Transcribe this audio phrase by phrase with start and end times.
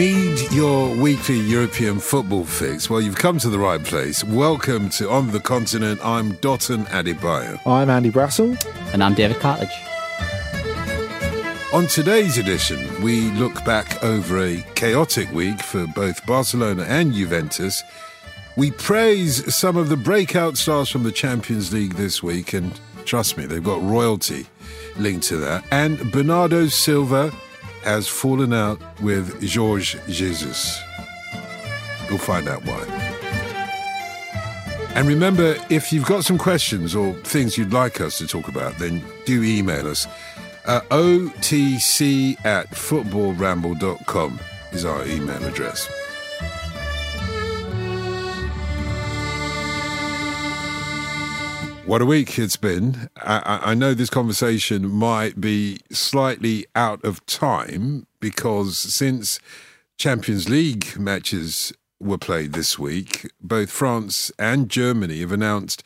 [0.00, 2.88] Need your weekly European football fix?
[2.88, 4.24] Well, you've come to the right place.
[4.24, 6.00] Welcome to On the Continent.
[6.02, 7.60] I'm Dotun Adebayo.
[7.66, 8.56] I'm Andy Brassel.
[8.94, 9.68] And I'm David Cartlidge.
[11.74, 17.82] On today's edition, we look back over a chaotic week for both Barcelona and Juventus.
[18.56, 22.72] We praise some of the breakout stars from the Champions League this week, and
[23.04, 24.46] trust me, they've got royalty
[24.96, 25.62] linked to that.
[25.70, 27.30] And Bernardo Silva
[27.82, 30.80] has fallen out with Jorge Jesus.
[32.08, 32.84] You'll find out why.
[34.94, 38.76] And remember, if you've got some questions or things you'd like us to talk about,
[38.78, 40.06] then do email us.
[40.66, 44.40] Uh, OTC at footballramble.com
[44.72, 45.99] is our email address.
[51.90, 53.10] What a week it's been.
[53.16, 59.40] I, I, know this conversation might be slightly out of time because since
[59.98, 65.82] Champions League matches were played this week, both France and Germany have announced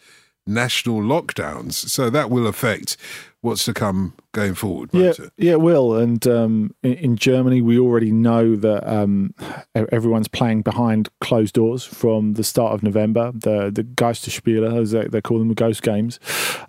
[0.47, 1.73] national lockdowns.
[1.73, 2.99] So that will affect
[3.45, 4.91] what's to come going forward.
[4.93, 5.97] Yeah, yeah, it will.
[5.97, 9.35] And um, in, in, Germany, we already know that um,
[9.75, 13.33] everyone's playing behind closed doors from the start of November.
[13.33, 16.19] The the Geisterspiele, as they, they call them, the ghost games,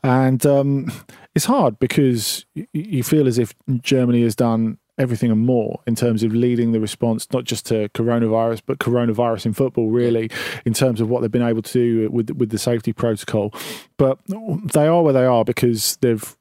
[0.03, 0.91] and um,
[1.33, 6.23] it's hard because you feel as if Germany has done everything and more in terms
[6.23, 10.29] of leading the response, not just to coronavirus, but coronavirus in football, really,
[10.65, 13.53] in terms of what they've been able to do with with the safety protocol.
[13.97, 16.35] But they are where they are because they've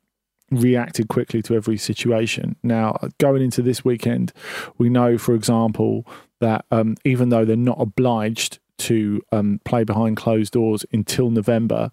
[0.61, 2.57] reacted quickly to every situation.
[2.63, 4.33] Now, going into this weekend,
[4.79, 6.07] we know, for example,
[6.41, 11.91] that um, even though they're not obliged to um, play behind closed doors until November,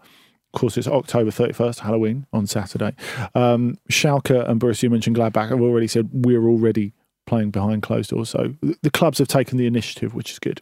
[0.53, 2.93] of course, it's October 31st, Halloween on Saturday.
[3.35, 6.93] Um, Schalke and Borussia Mönchengladbach have already said we're already
[7.25, 8.29] playing behind closed doors.
[8.29, 10.61] So the clubs have taken the initiative, which is good.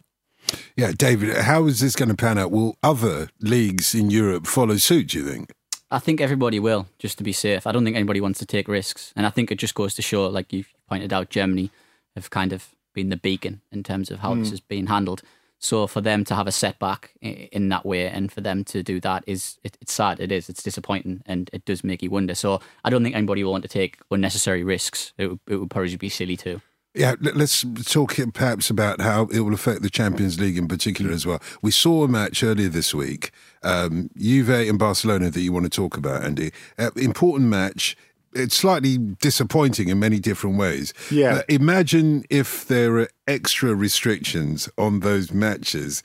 [0.76, 2.52] Yeah, David, how is this going to pan out?
[2.52, 5.52] Will other leagues in Europe follow suit, do you think?
[5.92, 7.66] I think everybody will, just to be safe.
[7.66, 9.12] I don't think anybody wants to take risks.
[9.16, 11.72] And I think it just goes to show, like you pointed out, Germany
[12.16, 14.40] have kind of been the beacon in terms of how mm.
[14.40, 15.24] this is being handled.
[15.58, 19.02] So for them to have a setback in that way and for them to do
[19.02, 20.20] that is it, it's sad.
[20.20, 20.48] It is.
[20.48, 22.34] It's disappointing and it does make you wonder.
[22.34, 25.12] So I don't think anybody will want to take unnecessary risks.
[25.18, 26.62] It would, it would probably be silly too.
[26.96, 31.24] Yeah, let's talk perhaps about how it will affect the Champions League in particular as
[31.26, 31.40] well.
[31.62, 35.70] We saw a match earlier this week, um, Juve and Barcelona, that you want to
[35.70, 36.52] talk about, Andy.
[36.80, 37.96] Uh, important match.
[38.34, 40.94] It's slightly disappointing in many different ways.
[41.12, 41.36] Yeah.
[41.36, 46.02] Uh, imagine if there are extra restrictions on those matches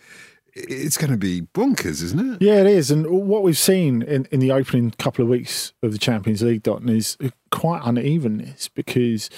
[0.57, 2.43] it's going to be bonkers, isn't it?
[2.43, 2.91] Yeah, it is.
[2.91, 6.63] And what we've seen in, in the opening couple of weeks of the Champions League,
[6.63, 7.19] Dotun, is
[7.51, 9.31] quite unevenness because,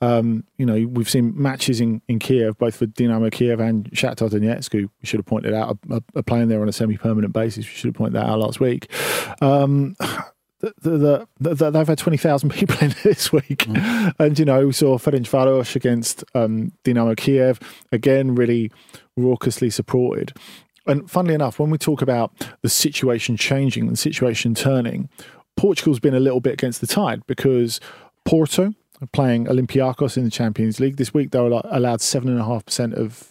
[0.00, 4.28] um, you know, we've seen matches in, in Kiev, both for Dynamo Kiev and Shakhtar
[4.28, 7.66] Donetsk, who we should have pointed out are, are playing there on a semi-permanent basis.
[7.66, 8.90] We should have pointed that out last week.
[9.40, 9.94] Um,
[10.60, 13.66] the, the, the, they've had 20,000 people in this week.
[13.66, 14.14] Mm.
[14.18, 17.60] And, you know, we saw Ferencvaros against um, Dynamo Kiev,
[17.92, 18.72] again, really
[19.16, 20.32] raucously supported.
[20.86, 25.08] And funnily enough, when we talk about the situation changing, the situation turning,
[25.56, 27.80] Portugal's been a little bit against the tide because
[28.24, 31.30] Porto are playing Olympiacos in the Champions League this week.
[31.30, 33.28] They were allowed seven and a half percent of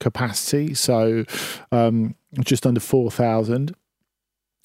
[0.00, 1.24] capacity, so
[1.72, 3.74] um, just under four thousand.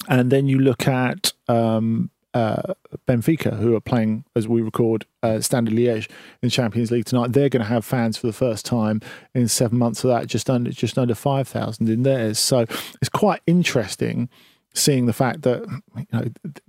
[0.08, 2.74] And then you look at um, uh,
[3.06, 6.08] Benfica, who are playing as we record uh, Standard Liège
[6.42, 7.32] in Champions League tonight.
[7.32, 9.00] They're going to have fans for the first time
[9.34, 12.38] in seven months of that, just under just under five thousand in theirs.
[12.38, 12.66] So
[13.00, 14.28] it's quite interesting
[14.74, 15.66] seeing the fact that
[15.96, 16.24] you know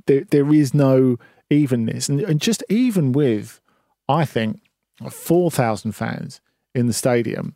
[0.06, 1.18] there there is no
[1.50, 3.62] evenness, and, and just even with,
[4.09, 4.62] I think,
[5.09, 6.41] four thousand fans
[6.75, 7.56] in the stadium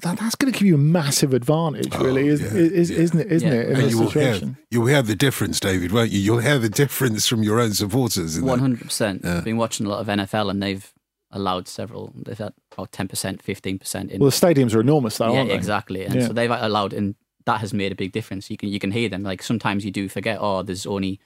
[0.00, 2.98] that, that's going to give you a massive advantage, oh, really, is, yeah, is, yeah.
[2.98, 3.32] isn't it?
[3.32, 3.54] Isn't yeah.
[3.54, 3.70] it?
[3.70, 6.20] In and you will, hear, you will hear the difference, David, won't you?
[6.20, 8.40] You'll hear the difference from your own supporters.
[8.40, 9.24] One hundred percent.
[9.24, 10.92] I've been watching a lot of NFL, and they've
[11.30, 12.12] allowed several.
[12.14, 14.10] They've had about ten percent, fifteen percent.
[14.10, 14.20] In.
[14.20, 16.04] Well, the stadiums are enormous, though, yeah, exactly.
[16.04, 17.14] And so they've allowed, and
[17.44, 18.50] that has made a big difference.
[18.50, 19.22] You can you can hear them.
[19.22, 20.38] Like sometimes you do forget.
[20.40, 21.20] Oh, there's only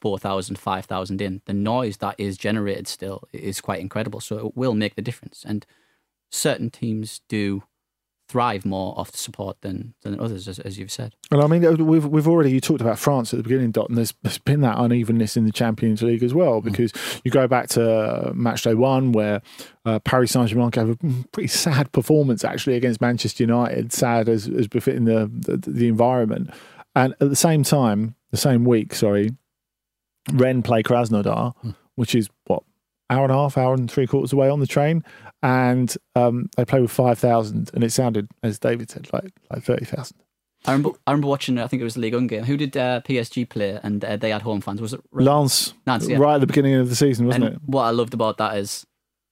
[0.00, 1.42] 4,000, 5,000 in.
[1.46, 4.20] The noise that is generated still is quite incredible.
[4.20, 5.44] So it will make the difference.
[5.46, 5.66] And
[6.30, 7.64] certain teams do
[8.28, 11.14] thrive more off the support than than others, as, as you've said.
[11.30, 13.96] Well, I mean, we've we've already you talked about France at the beginning, Dot, and
[13.96, 14.12] there's,
[14.44, 16.64] been that unevenness in the Champions League as well mm.
[16.64, 17.20] because mm.
[17.24, 19.40] you go back to uh, match day one where
[19.84, 20.96] uh, Paris Saint Germain gave a
[21.32, 26.50] pretty sad performance actually against Manchester United, sad as as befitting the, the the environment,
[26.94, 29.30] and at the same time, the same week, sorry,
[30.32, 31.74] Rennes play Krasnodar, mm.
[31.94, 32.62] which is what
[33.10, 35.02] hour and a half, hour and three quarters away on the train,
[35.42, 39.62] and um, they played with five thousand, and it sounded, as David said, like like
[39.62, 40.18] thirty thousand.
[40.64, 41.58] I remember, I remember watching.
[41.58, 42.44] I think it was the League One game.
[42.44, 43.78] Who did uh, PSG play?
[43.82, 44.80] And uh, they had home fans.
[44.80, 45.74] Was it Lance?
[45.86, 46.18] Lens, yeah.
[46.18, 47.60] right at the beginning of the season, wasn't and it?
[47.64, 48.84] what I loved about that is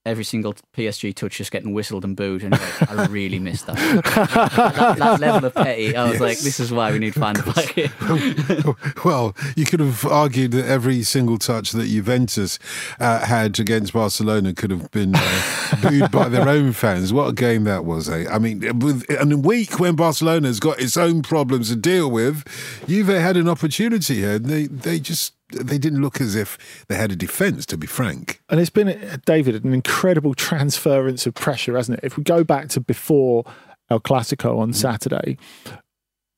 [0.07, 3.77] every single PSG touch just getting whistled and booed, and like, I really missed that.
[3.77, 4.97] that.
[4.99, 5.21] that.
[5.21, 7.93] level of petty, I was like, this is why we need fans back here.
[9.05, 12.59] well, you could have argued that every single touch that Juventus
[13.01, 17.13] uh, had against Barcelona could have been uh, booed by their own fans.
[17.13, 18.27] What a game that was, eh?
[18.31, 22.45] I mean, with in a week when Barcelona's got its own problems to deal with,
[22.87, 26.97] Juve had an opportunity here, and they, they just they didn't look as if they
[26.97, 28.41] had a defence, to be frank.
[28.49, 32.05] And it's been, David, an incredible transference of pressure, hasn't it?
[32.05, 33.45] If we go back to before
[33.89, 35.37] El Clasico on Saturday,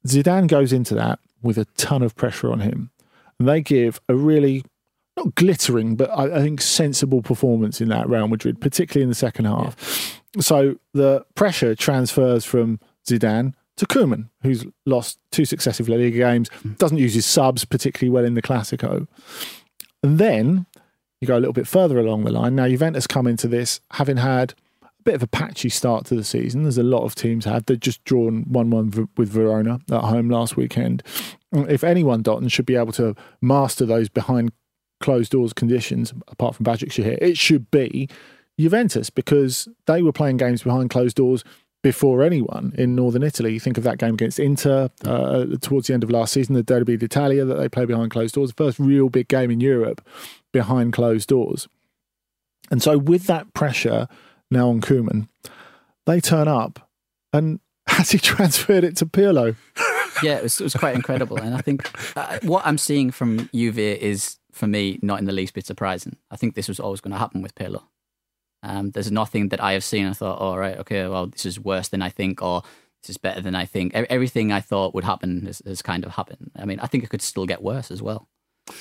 [0.06, 2.90] Zidane goes into that with a ton of pressure on him.
[3.38, 4.64] And they give a really,
[5.16, 9.14] not glittering, but I, I think sensible performance in that Real Madrid, particularly in the
[9.14, 10.20] second half.
[10.34, 10.42] Yeah.
[10.42, 16.48] So the pressure transfers from Zidane to Koeman, who's lost two successive La Liga games,
[16.62, 16.72] hmm.
[16.74, 19.06] doesn't use his subs particularly well in the Clasico.
[20.02, 20.66] And then
[21.20, 22.54] you go a little bit further along the line.
[22.54, 26.24] Now, Juventus come into this having had a bit of a patchy start to the
[26.24, 27.66] season, as a lot of teams had.
[27.66, 31.02] They'd just drawn 1 1 with Verona at home last weekend.
[31.52, 34.52] If anyone, Dotun, should be able to master those behind
[35.00, 38.08] closed doors conditions, apart from Bajic here, it should be
[38.58, 41.44] Juventus because they were playing games behind closed doors
[41.82, 43.52] before anyone in northern Italy.
[43.52, 46.62] You think of that game against Inter uh, towards the end of last season, the
[46.62, 50.04] Derby d'Italia that they play behind closed doors, the first real big game in Europe
[50.52, 51.68] behind closed doors.
[52.70, 54.08] And so, with that pressure
[54.50, 55.28] now on Koeman,
[56.06, 56.88] they turn up
[57.32, 59.56] and has he transferred it to Pirlo?
[60.22, 61.38] yeah, it was, it was quite incredible.
[61.38, 65.32] And I think uh, what I'm seeing from Juve is, for me, not in the
[65.32, 66.16] least bit surprising.
[66.30, 67.82] I think this was always going to happen with Pirlo.
[68.62, 70.06] Um, there's nothing that I have seen.
[70.06, 72.62] I thought, all oh, right, okay, well, this is worse than I think, or
[73.02, 73.94] this is better than I think.
[73.94, 76.50] Everything I thought would happen has, has kind of happened.
[76.56, 78.28] I mean, I think it could still get worse as well.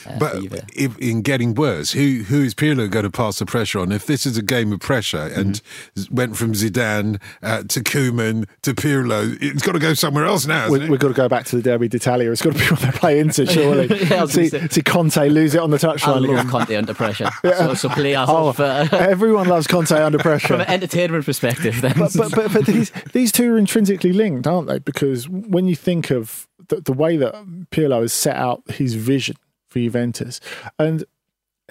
[0.05, 0.35] Uh, but
[0.73, 3.91] if, in getting worse, who who is Pirlo going to pass the pressure on?
[3.91, 5.61] If this is a game of pressure and
[5.95, 6.15] mm-hmm.
[6.15, 10.69] went from Zidane uh, to Koeman to Pirlo, it's got to go somewhere else now.
[10.69, 12.31] We, have got to go back to the Derby d'Italia.
[12.31, 13.87] It's got to be what they play into, surely.
[14.07, 16.29] yeah, see, see, Conte lose it on the touchline.
[16.29, 17.29] I love Conte under pressure.
[17.43, 17.57] yeah.
[17.57, 18.53] So, so play oh,
[18.93, 20.47] everyone loves Conte under pressure.
[20.47, 21.93] From an entertainment perspective, then.
[21.97, 24.79] But, but, but, but these, these two are intrinsically linked, aren't they?
[24.79, 27.33] Because when you think of the, the way that
[27.71, 29.35] Pirlo has set out his vision
[29.77, 30.39] for Juventus.
[30.79, 31.05] And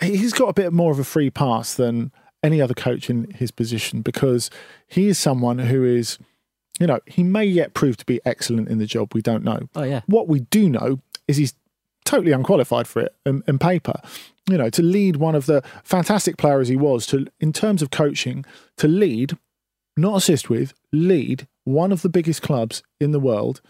[0.01, 2.13] he's got a bit more of a free pass than
[2.43, 4.51] any other coach in his position because
[4.87, 6.19] he is someone who is,
[6.79, 9.15] you know, he may yet prove to be excellent in the job.
[9.15, 9.69] We don't know.
[9.75, 10.03] Oh, yeah.
[10.07, 11.55] What we do know is he's
[12.05, 14.01] totally unqualified for it in, in paper.
[14.49, 17.91] You know, to lead one of the fantastic players he was, to in terms of
[17.91, 18.45] coaching,
[18.77, 19.37] to lead,
[19.97, 23.61] not assist with, lead one of the biggest clubs in the world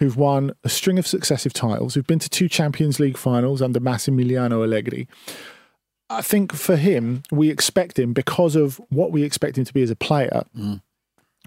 [0.00, 3.78] who've won a string of successive titles, who've been to two Champions League finals under
[3.78, 5.06] Massimiliano Allegri.
[6.08, 9.82] I think for him, we expect him because of what we expect him to be
[9.82, 10.42] as a player.
[10.58, 10.80] Mm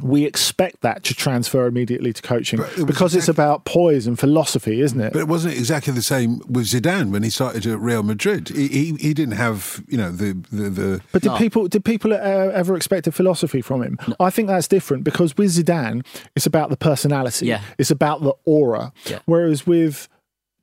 [0.02, 4.18] we expect that to transfer immediately to coaching it because exactly, it's about poise and
[4.18, 5.14] philosophy, isn't it?
[5.14, 8.50] But it wasn't exactly the same with Zidane when he started at Real Madrid.
[8.50, 10.70] He he, he didn't have you know the the.
[10.70, 11.38] the but did no.
[11.38, 14.00] people did people uh, ever expect a philosophy from him?
[14.08, 14.16] No.
[14.20, 16.04] I think that's different because with Zidane,
[16.36, 17.46] it's about the personality.
[17.46, 17.62] Yeah.
[17.78, 18.94] It's about the aura.
[19.06, 19.20] Yeah.
[19.26, 20.10] Whereas with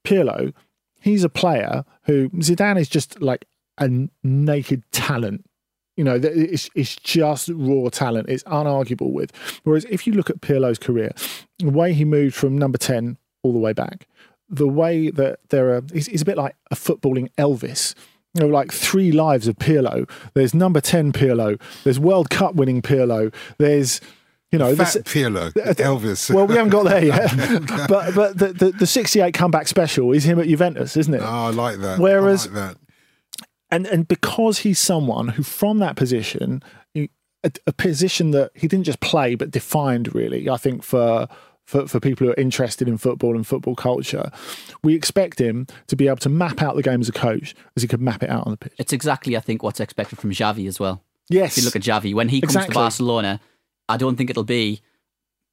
[0.04, 0.52] Pirlo,
[1.00, 3.46] he's a player who Zidane is just like
[3.78, 3.88] a
[4.24, 5.44] naked talent
[5.96, 8.28] you know, it's, it's just raw talent.
[8.28, 9.32] It's unarguable with.
[9.64, 11.12] Whereas if you look at Pirlo's career,
[11.58, 14.06] the way he moved from number 10 all the way back,
[14.48, 17.94] the way that there are, he's, he's a bit like a footballing Elvis.
[18.34, 20.08] You know, like three lives of Pirlo.
[20.34, 21.60] There's number 10 Pirlo.
[21.82, 23.34] There's World Cup winning Pirlo.
[23.58, 24.00] There's,
[24.52, 26.32] you know, Fat this, Pirlo, Elvis.
[26.32, 27.30] Well, we haven't got there yet,
[27.88, 31.22] but but the, the, the '68 comeback special is him at Juventus, isn't it?
[31.22, 32.00] Oh, I like that.
[32.00, 32.76] Whereas like that
[33.70, 36.62] and and because he's someone who from that position
[37.42, 41.28] a, a, position that he didn't just play but defined really i think for,
[41.64, 44.30] for for people who are interested in football and football culture
[44.82, 47.82] we expect him to be able to map out the game as a coach as
[47.82, 50.30] he could map it out on the pitch it's exactly i think what's expected from
[50.30, 52.74] Xavi as well yes if you look at Xavi when he comes exactly.
[52.74, 53.40] to barcelona
[53.88, 54.80] i don't think it'll be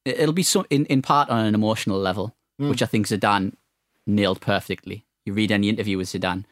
[0.04, 2.68] it'll be so in, in part on an emotional level mm.
[2.68, 3.54] which i think zidane
[4.06, 6.44] nailed perfectly you read any interview with zidane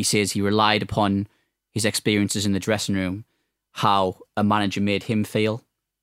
[0.00, 1.28] he says he relied upon
[1.70, 3.26] his experiences in the dressing room,
[3.72, 5.62] how a manager made him feel.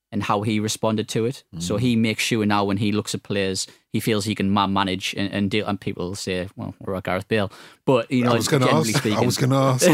[0.10, 1.44] and how he responded to it.
[1.54, 1.62] Mm.
[1.62, 4.72] So he makes sure now when he looks at players, he feels he can man
[4.72, 5.68] manage and, and deal.
[5.68, 7.52] And people say, "Well, we're at Gareth Bale,"
[7.84, 9.04] but you know, I was going to generally ask.
[9.04, 9.86] speaking, I was going to ask.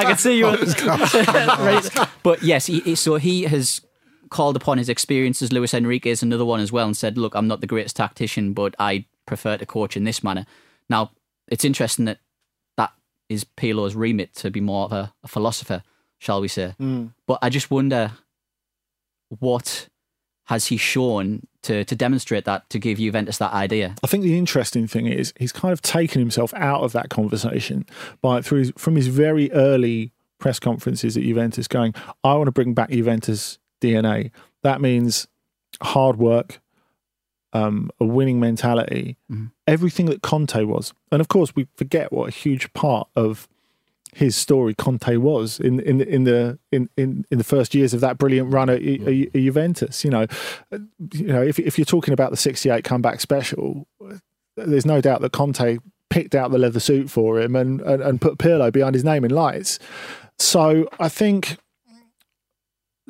[0.00, 0.46] I can see you.
[1.70, 2.08] right.
[2.24, 3.80] But yes, he, so he has
[4.30, 5.52] called upon his experiences.
[5.52, 8.52] Luis Enrique is another one as well, and said, "Look, I'm not the greatest tactician,
[8.52, 10.44] but I prefer to coach in this manner."
[10.88, 11.12] Now,
[11.46, 12.18] it's interesting that
[13.28, 15.82] is Pirlo's remit to be more of a, a philosopher,
[16.18, 16.74] shall we say?
[17.26, 18.12] But I just wonder
[19.40, 19.88] what
[20.44, 23.94] has he shown to to demonstrate that to give Juventus that idea.
[24.04, 27.86] I think the interesting thing is he's kind of taken himself out of that conversation
[28.20, 32.52] by through his, from his very early press conferences at Juventus, going, "I want to
[32.52, 34.30] bring back Juventus DNA."
[34.62, 35.26] That means
[35.82, 36.60] hard work,
[37.54, 39.16] um, a winning mentality,
[39.66, 43.48] everything that Conte was, and of course we forget what a huge part of
[44.14, 48.00] his story Conte was in in in the in in, in the first years of
[48.00, 49.26] that brilliant run at, at, mm.
[49.26, 50.04] at Juventus.
[50.04, 50.26] You know,
[51.12, 53.86] you know if if you're talking about the '68 comeback special,
[54.56, 55.78] there's no doubt that Conte
[56.10, 59.24] picked out the leather suit for him and and, and put Pirlo behind his name
[59.24, 59.78] in lights.
[60.38, 61.58] So I think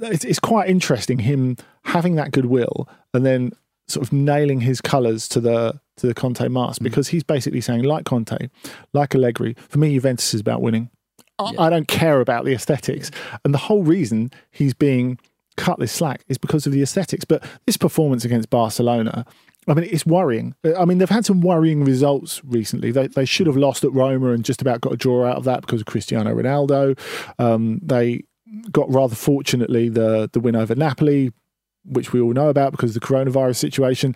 [0.00, 3.52] it's, it's quite interesting him having that goodwill and then
[3.88, 7.82] sort of nailing his colours to the to the Conte mask because he's basically saying,
[7.84, 8.48] like Conte,
[8.92, 10.90] like Allegri, for me, Juventus is about winning.
[11.38, 13.10] I, I don't care about the aesthetics,
[13.44, 15.18] and the whole reason he's being
[15.56, 17.24] cut this slack is because of the aesthetics.
[17.24, 19.24] But this performance against Barcelona.
[19.66, 20.54] I mean, it's worrying.
[20.76, 22.90] I mean, they've had some worrying results recently.
[22.90, 25.44] They, they should have lost at Roma and just about got a draw out of
[25.44, 26.98] that because of Cristiano Ronaldo.
[27.38, 28.24] Um, they
[28.70, 31.32] got rather fortunately the the win over Napoli,
[31.84, 34.14] which we all know about because the coronavirus situation.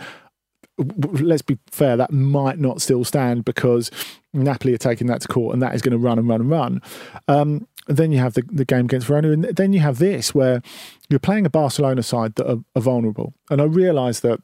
[0.79, 3.91] Let's be fair, that might not still stand because
[4.33, 6.51] Napoli are taking that to court and that is going to run and run and
[6.51, 6.83] run.
[7.27, 10.63] Um, then you have the, the game against Verona, and then you have this where
[11.09, 13.35] you're playing a Barcelona side that are, are vulnerable.
[13.51, 14.41] And I realise that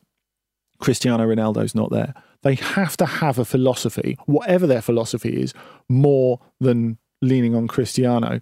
[0.81, 2.14] Cristiano Ronaldo's not there.
[2.43, 5.54] They have to have a philosophy, whatever their philosophy is,
[5.88, 8.40] more than leaning on Cristiano.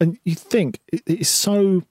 [0.00, 1.82] And you think it- it's so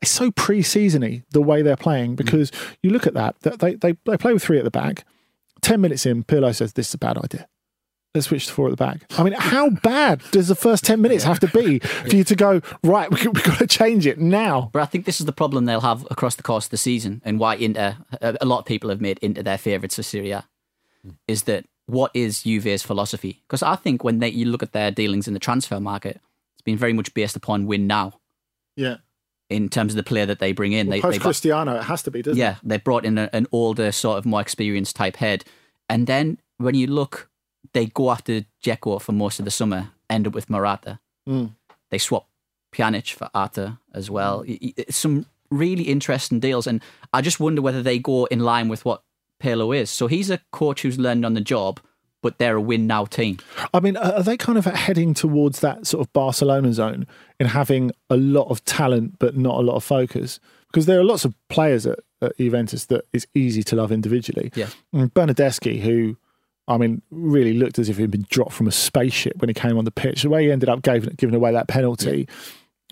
[0.00, 2.16] it's so pre-seasony the way they're playing mm.
[2.16, 2.52] because
[2.82, 5.04] you look at that that they, they they play with three at the back.
[5.60, 7.48] Ten minutes in, Pirlo says this is a bad idea.
[8.14, 9.02] Let's switch to four at the back.
[9.18, 12.36] I mean, how bad does the first ten minutes have to be for you to
[12.36, 13.10] go right?
[13.18, 14.70] We, we've got to change it now.
[14.72, 17.22] But I think this is the problem they'll have across the course of the season,
[17.24, 20.30] and why Inter, a a lot of people have made Inter their favourites for Serie
[20.30, 20.46] A,
[21.06, 21.16] mm.
[21.26, 23.42] is that what is Juve's philosophy?
[23.48, 26.20] Because I think when they, you look at their dealings in the transfer market,
[26.52, 28.12] it's been very much based upon win now
[28.76, 28.96] Yeah,
[29.50, 30.88] in terms of the player that they bring in.
[30.90, 33.90] they, post Cristiano, it has to be, doesn't yeah, they brought in a, an older,
[33.92, 35.44] sort of more experienced type head,
[35.88, 37.30] and then when you look,
[37.72, 40.98] they go after Dzeko for most of the summer, end up with Morata.
[41.28, 41.54] Mm.
[41.90, 42.28] They swap
[42.72, 44.44] Pjanic for Arthur as well.
[44.46, 48.40] Y- y- It's some really interesting deals, and I just wonder whether they go in
[48.40, 49.02] line with what
[49.42, 49.88] Pirlo is.
[49.90, 51.80] So he's a coach who's learned on the job,
[52.22, 53.38] but they're a win now team.
[53.72, 57.06] I mean, are they kind of heading towards that sort of Barcelona zone
[57.38, 60.40] in having a lot of talent but not a lot of focus?
[60.70, 64.50] Because there are lots of players at, at Juventus that it's easy to love individually.
[64.54, 64.68] Yeah.
[64.92, 66.16] And Bernadeschi, who
[66.68, 69.78] I mean, really looked as if he'd been dropped from a spaceship when he came
[69.78, 70.22] on the pitch.
[70.22, 72.28] The way he ended up giving, giving away that penalty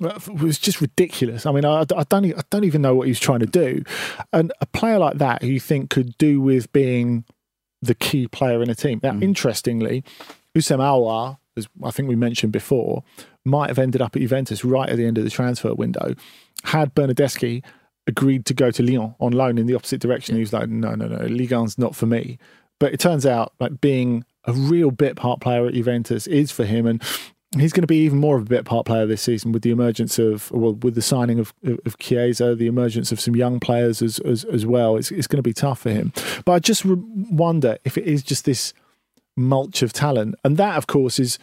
[0.03, 1.45] uh, was just ridiculous.
[1.45, 3.85] I mean, I, I don't, I don't even know what he was trying to do.
[4.33, 7.25] And a player like that, who you think could do with being
[7.87, 9.01] the key player in a team.
[9.03, 9.23] Now, mm.
[9.23, 10.05] interestingly,
[10.55, 13.03] Houssem Aouar, as I think we mentioned before,
[13.45, 16.15] might have ended up at Juventus right at the end of the transfer window.
[16.65, 17.63] Had Bernadeschi
[18.07, 20.95] agreed to go to Lyon on loan in the opposite direction, he was like, no,
[20.95, 22.39] no, no, Ligue 1's not for me.
[22.79, 26.65] But it turns out like being a real bit part player at Juventus is for
[26.65, 27.03] him, and
[27.55, 29.71] he's going to be even more of a bit part player this season with the
[29.71, 34.03] emergence of well, with the signing of of Chiesa, the emergence of some young players
[34.03, 34.97] as as, as well.
[34.97, 36.13] It's it's going to be tough for him.
[36.45, 38.73] But I just wonder if it is just this
[39.37, 41.39] mulch of talent, and that of course is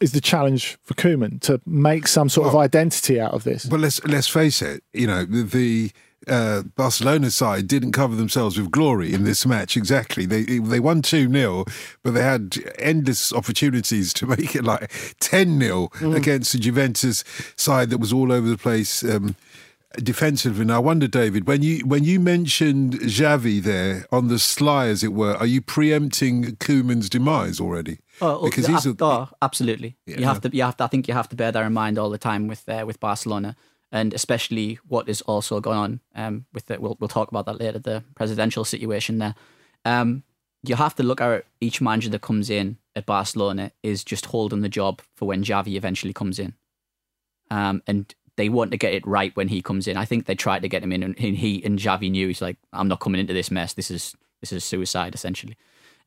[0.00, 3.64] is the challenge for Koeman to make some sort of identity out of this.
[3.64, 4.82] But let's let's face it.
[4.92, 5.92] You know the, the
[6.26, 9.76] uh, Barcelona side didn't cover themselves with glory in this match.
[9.76, 11.64] Exactly, they they won two 0
[12.02, 17.22] but they had endless opportunities to make it like ten 0 against the Juventus
[17.56, 19.04] side that was all over the place.
[19.04, 19.36] Um,
[19.96, 20.62] defensively.
[20.62, 25.02] And I wonder, David, when you when you mentioned Xavi there on the sly, as
[25.02, 27.98] it were, are you preempting Koeman's demise already?
[28.20, 29.96] Oh, Because yeah, he's a- oh, absolutely.
[30.06, 30.26] You Yeah.
[30.26, 30.50] have to.
[30.54, 30.84] You have to.
[30.84, 33.00] I think you have to bear that in mind all the time with uh, with
[33.00, 33.56] Barcelona,
[33.90, 36.80] and especially what is also going on um, with the.
[36.80, 37.78] We'll we'll talk about that later.
[37.78, 39.34] The presidential situation there.
[39.84, 40.24] Um,
[40.64, 44.60] you have to look at each manager that comes in at Barcelona is just holding
[44.60, 46.54] the job for when Xavi eventually comes in,
[47.50, 49.96] um, and they want to get it right when he comes in.
[49.96, 52.56] I think they tried to get him in, and he and Xavi knew he's like,
[52.72, 53.74] I'm not coming into this mess.
[53.74, 55.56] This is this is suicide essentially.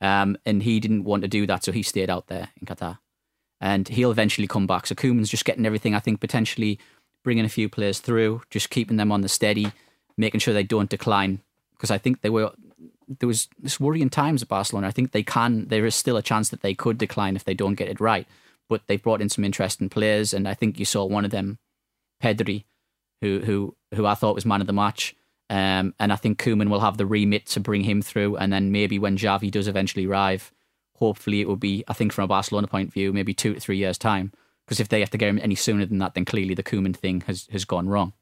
[0.01, 2.99] Um, and he didn't want to do that, so he stayed out there in Qatar.
[3.59, 4.87] And he'll eventually come back.
[4.87, 5.93] So Koeman's just getting everything.
[5.93, 6.79] I think potentially
[7.23, 9.71] bringing a few players through, just keeping them on the steady,
[10.17, 11.41] making sure they don't decline.
[11.73, 12.51] Because I think they were
[13.19, 14.87] there was this worrying times at Barcelona.
[14.87, 15.67] I think they can.
[15.67, 18.27] There is still a chance that they could decline if they don't get it right.
[18.69, 21.59] But they've brought in some interesting players, and I think you saw one of them,
[22.23, 22.63] Pedri,
[23.21, 25.15] who who who I thought was man of the match.
[25.49, 28.37] Um, and I think Koeman will have the remit to bring him through.
[28.37, 30.53] And then maybe when Xavi does eventually arrive,
[30.95, 33.59] hopefully it will be, I think, from a Barcelona point of view, maybe two to
[33.59, 34.31] three years' time.
[34.71, 36.95] Because if they have to get him any sooner than that, then clearly the Koeman
[36.95, 38.13] thing has, has gone wrong.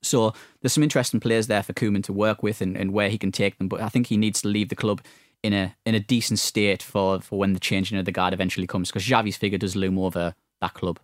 [0.00, 3.18] So there's some interesting players there for Koeman to work with and, and where he
[3.18, 3.68] can take them.
[3.68, 5.02] But I think he needs to leave the club
[5.42, 8.66] in a in a decent state for, for when the changing of the guard eventually
[8.66, 8.88] comes.
[8.88, 10.98] Because Xavi's figure does loom over that club.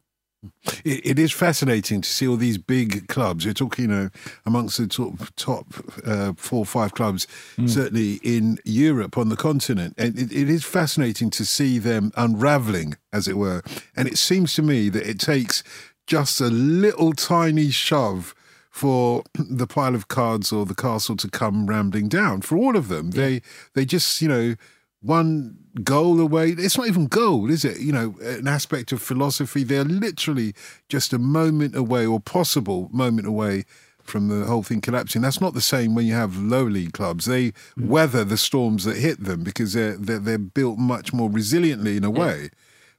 [0.85, 3.45] It, it is fascinating to see all these big clubs.
[3.45, 4.11] You're talking, you know,
[4.45, 5.67] amongst the top, top
[6.05, 7.27] uh, four or five clubs,
[7.57, 7.69] mm.
[7.69, 9.95] certainly in Europe on the continent.
[9.99, 13.63] And it, it is fascinating to see them unraveling, as it were.
[13.97, 15.63] And it seems to me that it takes
[16.07, 18.35] just a little tiny shove
[18.71, 22.43] for the pile of cards or the castle to come rambling down.
[22.43, 23.23] For all of them, yeah.
[23.23, 23.43] they
[23.75, 24.55] they just you know
[25.07, 26.51] one goal away.
[26.51, 27.81] It's not even goal, is it?
[27.81, 29.65] You know, an aspect of philosophy.
[29.65, 30.55] They're literally
[30.89, 33.65] just a moment away, or possible moment away
[34.03, 35.23] from the whole thing collapsing.
[35.23, 37.27] That's not the same when you have low league clubs.
[37.27, 37.87] They mm.
[37.87, 42.05] weather the storms that hit them because they're, they're they're, built much more resiliently in
[42.05, 42.51] a way.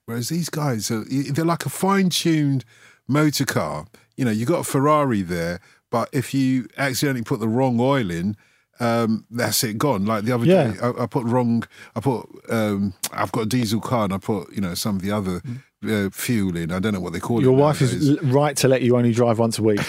[0.05, 2.63] Whereas these guys are they're like a fine tuned
[3.07, 3.87] motor car.
[4.15, 5.59] You know, you got a Ferrari there,
[5.89, 8.35] but if you accidentally put the wrong oil in,
[8.79, 10.05] um, that's it gone.
[10.05, 10.72] Like the other yeah.
[10.72, 11.63] day, I, I, put wrong.
[11.96, 12.27] I put.
[12.50, 15.41] Um, I've got a diesel car, and I put you know some of the other.
[15.88, 16.72] Uh, fuel in.
[16.72, 17.55] I don't know what they call Your it.
[17.55, 19.79] Your wife is right to let you only drive once a week,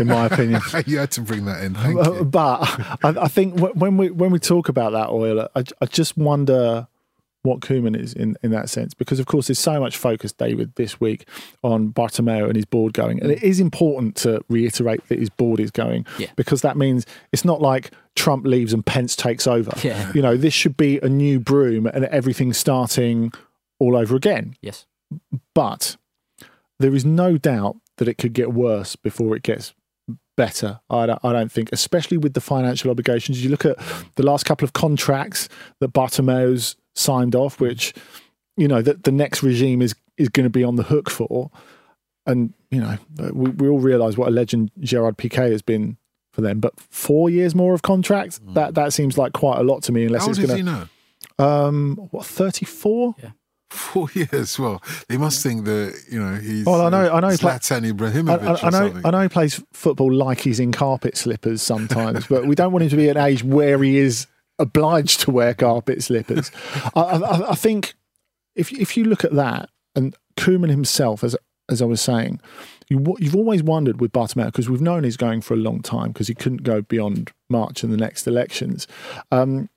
[0.00, 0.62] in my opinion.
[0.86, 1.76] you had to bring that in.
[1.76, 2.62] Uh, but
[3.04, 6.88] I, I, think when we when we talk about that oil, I, I just wonder
[7.44, 8.94] what Koeman is in, in that sense.
[8.94, 11.28] Because, of course, there's so much focus, David, this week
[11.62, 13.20] on Bartomeu and his board going.
[13.22, 16.28] And it is important to reiterate that his board is going yeah.
[16.36, 19.72] because that means it's not like Trump leaves and Pence takes over.
[19.82, 20.12] Yeah.
[20.14, 23.32] You know, this should be a new broom and everything starting
[23.78, 24.56] all over again.
[24.60, 24.86] Yes.
[25.54, 25.96] But
[26.78, 29.74] there is no doubt that it could get worse before it gets
[30.36, 30.80] better.
[30.90, 33.42] I don't, I don't think, especially with the financial obligations.
[33.42, 33.78] You look at
[34.16, 35.48] the last couple of contracts
[35.80, 37.94] that Bartomeu's signed off, which
[38.56, 41.50] you know that the next regime is is going to be on the hook for.
[42.26, 42.98] And you know,
[43.32, 45.96] we, we all realise what a legend Gerard Piqué has been
[46.34, 46.60] for them.
[46.60, 48.54] But four years more of contract mm.
[48.54, 50.04] that that seems like quite a lot to me.
[50.04, 50.88] Unless How it's going to, you know?
[51.38, 53.14] um, what thirty four?
[53.22, 53.30] Yeah.
[53.70, 54.56] Four years.
[54.58, 56.64] Well, they must think that you know he's.
[56.64, 58.62] Well, I know, I know, Zlatan Ibrahimovic.
[58.62, 62.46] I, I, know, I know he plays football like he's in carpet slippers sometimes, but
[62.46, 64.28] we don't want him to be at an age where he is
[64.60, 66.52] obliged to wear carpet slippers.
[66.94, 67.94] I, I, I, think
[68.54, 71.36] if if you look at that and Koeman himself, as
[71.68, 72.40] as I was saying,
[72.88, 76.12] you, you've always wondered with Bartomeu because we've known he's going for a long time
[76.12, 78.86] because he couldn't go beyond March and the next elections.
[79.30, 79.68] Um,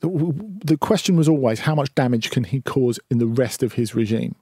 [0.00, 3.74] the, the question was always how much damage can he cause in the rest of
[3.74, 4.34] his regime,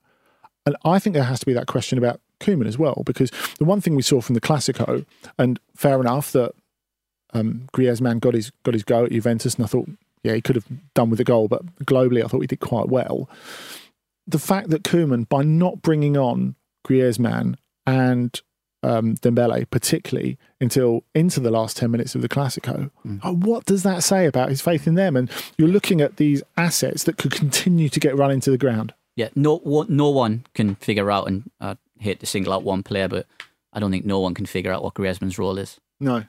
[0.67, 3.65] and I think there has to be that question about Koeman as well because the
[3.65, 5.05] one thing we saw from the Classico,
[5.37, 6.53] and fair enough that
[7.33, 9.89] um, Griezmann got his got his go at Juventus, and I thought,
[10.23, 12.89] yeah, he could have done with a goal, but globally, I thought he did quite
[12.89, 13.29] well.
[14.27, 16.55] The fact that Koeman, by not bringing on
[16.89, 18.41] Griezmann and
[18.83, 22.91] um, Dembele, particularly until into the last 10 minutes of the Classico.
[23.07, 23.21] Mm.
[23.23, 25.17] Oh, what does that say about his faith in them?
[25.17, 28.95] And you're looking at these assets that could continue to get run into the ground.
[29.17, 33.09] Yeah, no, no one can figure out, and I hate to single out one player,
[33.09, 33.27] but
[33.73, 35.81] I don't think no one can figure out what Griezmann's role is.
[35.99, 36.25] No.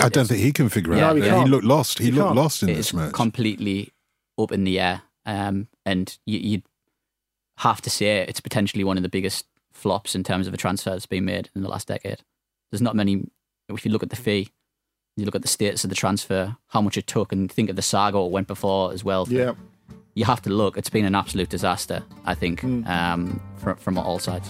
[0.00, 1.16] I don't think he can figure yeah, out.
[1.18, 1.42] Yeah.
[1.42, 1.98] He looked lost.
[1.98, 2.36] He, he looked can't.
[2.36, 3.12] lost in it's this match.
[3.12, 3.92] Completely
[4.38, 5.02] up in the air.
[5.26, 6.62] Um, and you, you'd
[7.58, 10.90] have to say it's potentially one of the biggest flops in terms of a transfer
[10.90, 12.20] that's been made in the last decade.
[12.70, 13.28] There's not many.
[13.68, 14.48] If you look at the fee,
[15.16, 17.76] you look at the status of the transfer, how much it took, and think of
[17.76, 19.26] the saga it went before as well.
[19.28, 19.54] Yeah.
[20.14, 20.76] You have to look.
[20.76, 22.86] It's been an absolute disaster, I think, mm.
[22.88, 24.48] um, from, from all sides.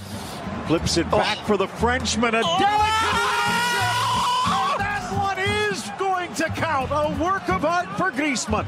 [0.67, 1.45] Flips it back oh.
[1.47, 2.35] for the Frenchman.
[2.35, 2.59] A oh.
[2.59, 3.35] delicate
[4.47, 6.91] Oh, that one is going to count.
[6.91, 8.67] A work of art for Griezmann.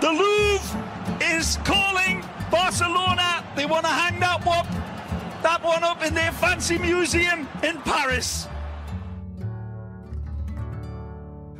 [0.00, 3.44] The Louvre is calling Barcelona.
[3.56, 4.66] They want to hang that one,
[5.42, 8.46] that one up in their fancy museum in Paris.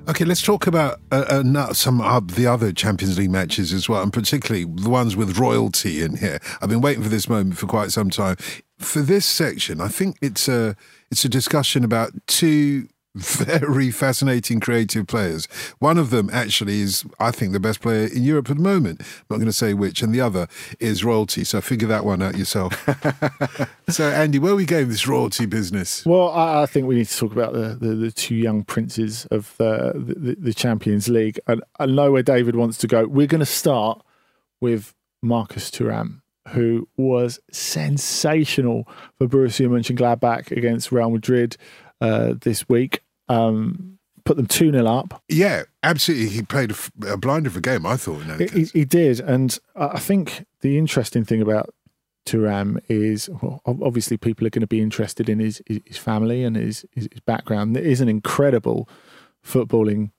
[0.08, 4.02] Okay, let's talk about uh, uh, some of the other Champions League matches as well,
[4.02, 6.40] and particularly the ones with royalty in here.
[6.60, 8.36] I've been waiting for this moment for quite some time.
[8.78, 10.74] for this section, I think it's a
[11.10, 15.46] it's a discussion about two very fascinating creative players.
[15.80, 19.00] One of them actually is, I think, the best player in Europe at the moment.
[19.00, 20.46] I'm not going to say which, and the other
[20.78, 21.42] is royalty.
[21.42, 22.72] So figure that one out yourself.
[23.88, 26.06] so, Andy, where are we going with this royalty business?
[26.06, 29.26] Well, I, I think we need to talk about the, the, the two young princes
[29.26, 31.40] of uh, the, the, the Champions League.
[31.48, 33.06] And I know where David wants to go.
[33.06, 34.02] We're going to start
[34.60, 36.20] with Marcus Thuram,
[36.50, 38.86] who was sensational
[39.18, 41.56] for Borussia Mönchengladbach against Real Madrid
[42.00, 43.02] uh, this week.
[43.28, 45.22] Um, put them 2 0 up.
[45.28, 46.28] Yeah, absolutely.
[46.28, 48.22] He played a, a blinder of a game, I thought.
[48.50, 49.20] He, he, did.
[49.20, 51.74] And I think the interesting thing about
[52.26, 56.56] Thuram is well, obviously people are going to be interested in his, his family and
[56.56, 57.76] his, his background.
[57.76, 58.88] It is an incredible
[59.44, 60.10] footballing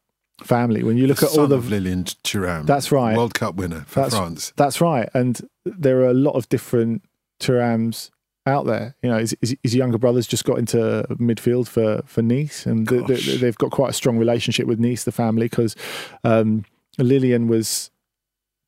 [0.44, 0.84] family.
[0.84, 4.02] When you look the at all the Lilian Thuram, that's right, World Cup winner for
[4.02, 4.54] that's, France.
[4.56, 7.04] That's right, and there are a lot of different
[7.40, 8.10] Thurams
[8.46, 8.96] out there.
[9.02, 13.38] You know, his, his, younger brother's just got into midfield for for Nice, and they,
[13.46, 15.76] have got quite a strong relationship with Nice, the family, because
[16.24, 16.66] um,
[16.98, 17.92] Lilian was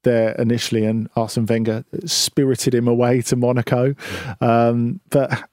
[0.03, 3.95] there initially, and Arsene Wenger spirited him away to Monaco.
[4.41, 5.49] Um, but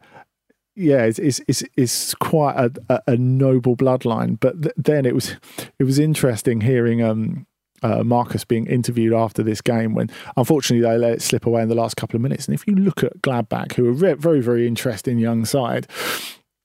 [0.77, 2.57] yeah, it's, it's it's, it's quite
[2.89, 4.39] a, a, noble bloodline.
[4.39, 5.37] But th- then it was
[5.79, 7.47] it was interesting hearing um,
[7.83, 11.69] uh, Marcus being interviewed after this game when unfortunately they let it slip away in
[11.69, 12.47] the last couple of minutes.
[12.47, 15.87] And if you look at Gladbach, who are very, very, very interesting young side,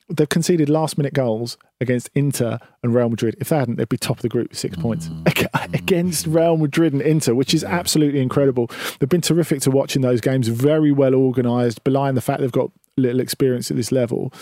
[0.09, 3.35] they've conceded last minute goals against Inter and Real Madrid.
[3.39, 5.73] If they hadn't, they'd be top of the group with six points mm.
[5.73, 8.69] against Real Madrid and Inter, which is absolutely incredible.
[8.99, 12.51] They've been terrific to watch in those games, very well organised, belying the fact they've
[12.51, 14.33] got little experience at this level.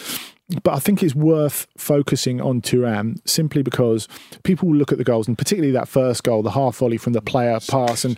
[0.62, 4.08] But I think it's worth focusing on Thuram simply because
[4.44, 7.14] people will look at the goals, and particularly that first goal, the half volley from
[7.14, 8.18] the Pléa pass, and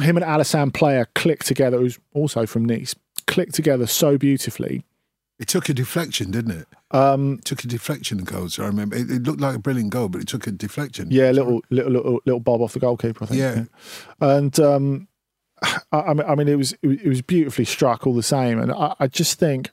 [0.00, 2.94] him and Alassane Pléa click together, who's also from Nice,
[3.26, 4.84] click together so beautifully.
[5.38, 6.68] It took a deflection, didn't it?
[6.92, 8.48] Um, it took a deflection goal.
[8.48, 11.08] So I remember it, it, looked like a brilliant goal, but it took a deflection.
[11.10, 13.40] Yeah, little little little, little bob off the goalkeeper, I think.
[13.40, 13.64] Yeah,
[14.20, 15.08] and um,
[15.92, 19.06] I, I, mean, it was it was beautifully struck all the same, and I, I
[19.06, 19.70] just think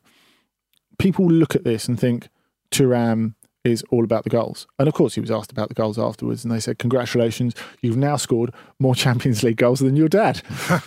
[0.97, 2.29] people look at this and think
[2.71, 4.67] Thuram is all about the goals.
[4.77, 7.97] And of course, he was asked about the goals afterwards, and they said, Congratulations, you've
[7.97, 10.41] now scored more Champions League goals than your dad.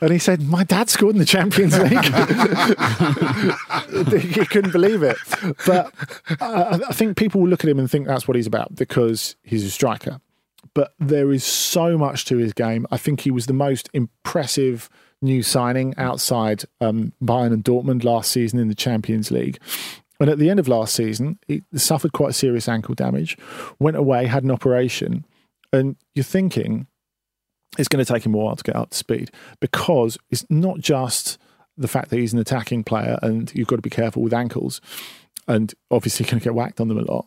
[0.00, 1.92] and he said, My dad scored in the Champions League.
[4.34, 5.16] he couldn't believe it.
[5.66, 5.92] But
[6.40, 9.36] uh, I think people will look at him and think that's what he's about because
[9.42, 10.20] he's a striker.
[10.74, 12.86] But there is so much to his game.
[12.90, 14.88] I think he was the most impressive
[15.20, 19.58] new signing outside um, Bayern and Dortmund last season in the Champions League.
[20.20, 23.36] And at the end of last season, he suffered quite serious ankle damage,
[23.78, 25.24] went away, had an operation.
[25.72, 26.86] And you're thinking
[27.78, 30.80] it's going to take him a while to get up to speed because it's not
[30.80, 31.38] just
[31.76, 34.80] the fact that he's an attacking player and you've got to be careful with ankles
[35.46, 37.26] and obviously going to get whacked on them a lot.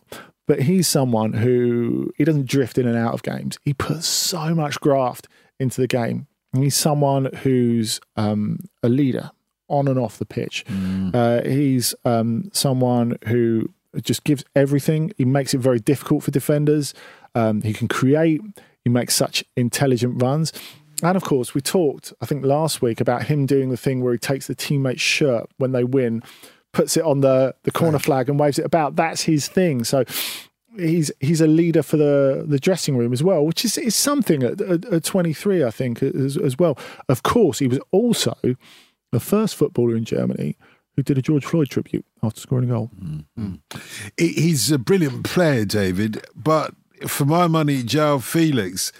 [0.52, 3.58] But he's someone who he doesn't drift in and out of games.
[3.64, 5.26] He puts so much graft
[5.58, 6.26] into the game.
[6.54, 9.30] He's someone who's um, a leader
[9.68, 10.66] on and off the pitch.
[10.66, 11.14] Mm.
[11.14, 15.14] Uh, he's um, someone who just gives everything.
[15.16, 16.92] He makes it very difficult for defenders.
[17.34, 18.42] Um, he can create.
[18.84, 20.52] He makes such intelligent runs.
[21.02, 24.12] And of course, we talked, I think, last week about him doing the thing where
[24.12, 26.22] he takes the teammate's shirt when they win,
[26.72, 28.96] puts it on the, the corner flag and waves it about.
[28.96, 29.84] That's his thing.
[29.84, 30.04] So
[30.76, 34.42] he's he's a leader for the the dressing room as well, which is, is something
[34.42, 36.78] at, at, at 23, I think, as, as well.
[37.08, 38.36] Of course, he was also
[39.12, 40.56] the first footballer in Germany
[40.96, 42.90] who did a George Floyd tribute after scoring a goal.
[43.02, 43.54] Mm-hmm.
[44.18, 46.74] He's a brilliant player, David, but
[47.06, 48.92] for my money, Joao Felix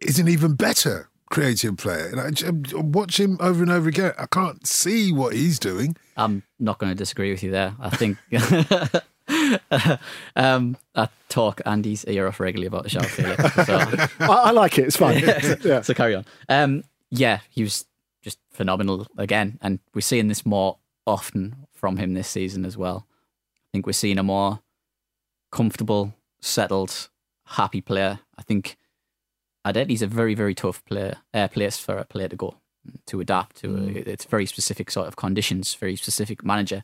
[0.00, 2.08] is an even better creative player.
[2.08, 4.12] And I, I watch him over and over again.
[4.18, 5.96] I can't see what he's doing.
[6.16, 7.74] I'm not going to disagree with you there.
[7.80, 8.18] I think
[10.36, 13.54] um, I talk Andy's ear off regularly about the Joao Felix.
[13.66, 13.78] So.
[14.20, 14.82] I, I, like it.
[14.82, 15.18] It's fun.
[15.18, 15.54] yeah.
[15.62, 15.80] yeah.
[15.80, 16.26] So carry on.
[16.50, 17.86] Um, yeah, he was
[18.22, 23.06] just phenomenal again, and we're seeing this more often from him this season as well.
[23.56, 24.60] I think we're seeing a more
[25.50, 27.08] comfortable, settled,
[27.46, 28.20] happy player.
[28.38, 28.76] I think
[29.64, 32.56] Atleti's a very, very tough player, uh, place for a player to go
[33.06, 33.68] to adapt to.
[33.68, 33.96] Mm.
[33.96, 36.82] A, it's very specific sort of conditions, very specific manager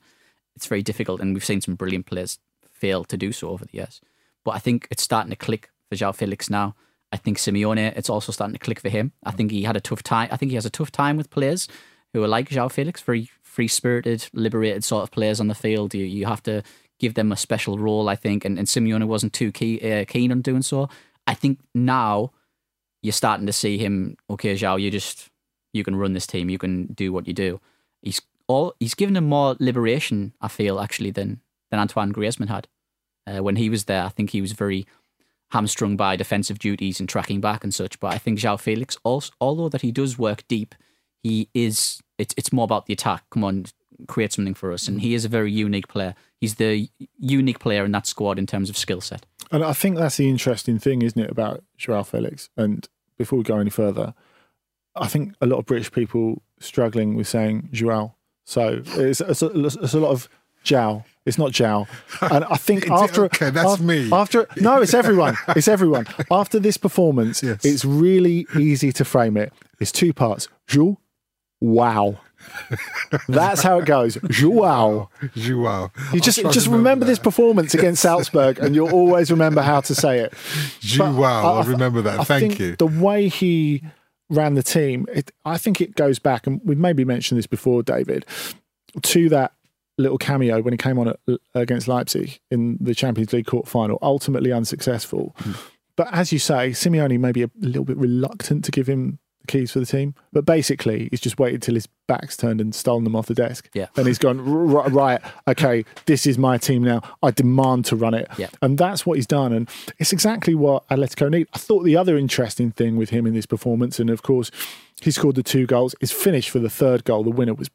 [0.58, 3.76] it's very difficult, and we've seen some brilliant players fail to do so over the
[3.76, 4.00] years.
[4.44, 6.74] But I think it's starting to click for Joao Felix now.
[7.12, 9.12] I think Simeone, it's also starting to click for him.
[9.22, 10.28] I think he had a tough time.
[10.32, 11.68] I think he has a tough time with players
[12.12, 15.94] who are like Joao Felix, very free spirited, liberated sort of players on the field.
[15.94, 16.64] You you have to
[16.98, 18.44] give them a special role, I think.
[18.44, 20.88] And, and Simeone wasn't too key, uh, keen on doing so.
[21.28, 22.32] I think now
[23.02, 24.16] you're starting to see him.
[24.30, 25.30] Okay, Joao, you just
[25.72, 26.50] you can run this team.
[26.50, 27.60] You can do what you do.
[28.02, 30.34] He's all he's given him more liberation.
[30.40, 32.68] I feel actually than than Antoine Griezmann had
[33.26, 34.04] uh, when he was there.
[34.04, 34.86] I think he was very
[35.50, 37.98] hamstrung by defensive duties and tracking back and such.
[38.00, 40.74] But I think João Felix, also, although that he does work deep,
[41.22, 43.24] he is it's it's more about the attack.
[43.30, 43.66] Come on,
[44.06, 44.88] create something for us.
[44.88, 46.14] And he is a very unique player.
[46.40, 49.26] He's the unique player in that squad in terms of skill set.
[49.50, 52.50] And I think that's the interesting thing, isn't it, about Joao Felix?
[52.56, 54.14] And before we go any further,
[54.94, 58.14] I think a lot of British people struggling with saying Joao.
[58.44, 60.28] So it's, it's, a, it's a lot of
[60.64, 61.04] Jow.
[61.24, 61.86] It's not Jow.
[62.20, 64.10] And I think after okay, that's after, me.
[64.12, 65.36] After no, it's everyone.
[65.48, 66.06] It's everyone.
[66.30, 67.64] After this performance, Yes.
[67.64, 69.52] it's really easy to frame it.
[69.80, 70.48] It's two parts.
[70.66, 70.98] Joao,
[71.60, 72.18] wow.
[73.28, 74.18] That's how it goes.
[74.28, 75.10] Joao.
[75.34, 75.90] Joao.
[76.12, 80.20] You just just remember this performance against Salzburg, and you'll always remember how to say
[80.20, 80.34] it.
[80.80, 81.58] Joao.
[81.58, 82.20] I, th- remember that.
[82.20, 82.76] I Thank think you.
[82.76, 83.82] The way he
[84.30, 87.82] ran the team, it, I think it goes back, and we've maybe mentioned this before,
[87.82, 88.26] David,
[89.02, 89.52] to that
[89.96, 91.18] little cameo when he came on at,
[91.54, 95.34] against Leipzig in the Champions League quarter final, ultimately unsuccessful.
[95.38, 95.52] Hmm.
[95.96, 99.72] But as you say, Simeone may be a little bit reluctant to give him keys
[99.72, 100.14] for the team.
[100.32, 103.68] But basically, he's just waited till his back's turned and stolen them off the desk.
[103.74, 103.86] Yeah.
[103.96, 107.02] And he's gone, "R- right, okay, this is my team now.
[107.22, 108.28] I demand to run it.
[108.38, 108.48] Yeah.
[108.62, 109.52] And that's what he's done.
[109.52, 111.48] And it's exactly what Atletico need.
[111.54, 114.50] I thought the other interesting thing with him in this performance, and of course,
[115.00, 117.68] he scored the two goals, his finish for the third goal, the winner, was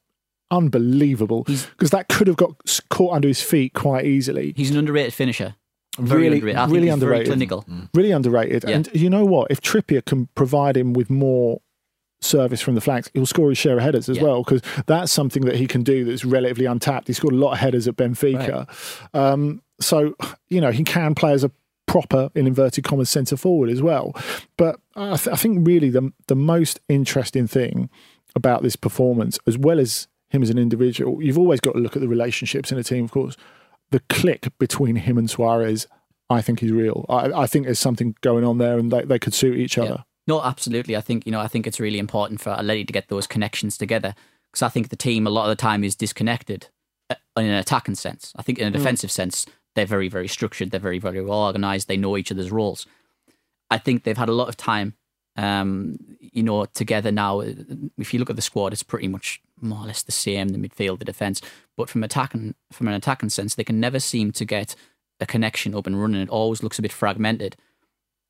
[0.51, 4.53] unbelievable because that could have got caught under his feet quite easily.
[4.55, 5.55] He's an underrated finisher.
[5.99, 6.71] Very really, underrated.
[6.71, 7.27] Really underrated.
[7.27, 7.65] Clinical.
[7.93, 8.65] Really underrated.
[8.67, 8.75] Yeah.
[8.77, 9.51] And you know what?
[9.51, 11.61] If Trippier can provide him with more
[12.23, 14.23] service from the flanks, he'll score his share of headers as Yeah.
[14.23, 17.07] well because that's something that he can do that's relatively untapped.
[17.07, 18.67] He scored a lot of headers at Benfica.
[19.13, 20.15] Um, so,
[20.49, 21.51] you know, he can play as a
[21.87, 24.15] proper, in inverted commas, centre forward as well.
[24.57, 27.89] But I, th- I think really the, the most interesting thing
[28.35, 31.95] about this performance, as well as him as an individual, you've always got to look
[31.95, 33.35] at the relationships in a team, of course.
[33.91, 35.87] The click between him and Suarez,
[36.29, 37.05] I think, is real.
[37.09, 40.03] I, I think there's something going on there and they, they could suit each other.
[40.27, 40.95] No, absolutely.
[40.95, 41.39] I think you know.
[41.39, 44.15] I think it's really important for Atleti to get those connections together
[44.51, 46.67] because I think the team a lot of the time is disconnected
[47.09, 48.31] uh, in an attacking sense.
[48.35, 50.71] I think in a defensive sense they're very very structured.
[50.71, 51.87] They're very very well organized.
[51.87, 52.85] They know each other's roles.
[53.69, 54.93] I think they've had a lot of time,
[55.35, 57.41] um, you know, together now.
[57.97, 60.49] If you look at the squad, it's pretty much more or less the same.
[60.49, 61.41] The midfield, the defense,
[61.75, 64.75] but from attacking from an attacking sense, they can never seem to get
[65.19, 66.21] a connection up and running.
[66.21, 67.57] It always looks a bit fragmented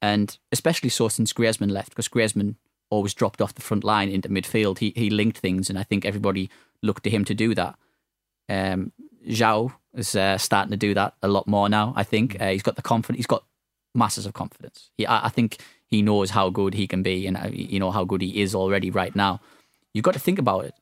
[0.04, 2.56] and especially so since Griezmann left, because Griezmann
[2.90, 4.80] always dropped off the front line into midfield.
[4.80, 6.50] He he linked things, and I think everybody
[6.82, 7.76] looked to him to do that.
[8.50, 8.92] Um,
[9.26, 11.94] Joao is uh, starting to do that a lot more now.
[11.96, 13.18] I think uh, he's got the confidence.
[13.18, 13.46] He's got
[13.96, 14.90] masses of confidence.
[14.98, 17.92] He, I, I think he knows how good he can be, and uh, you know
[17.92, 19.40] how good he is already right now.
[19.94, 20.74] You've got to think about it.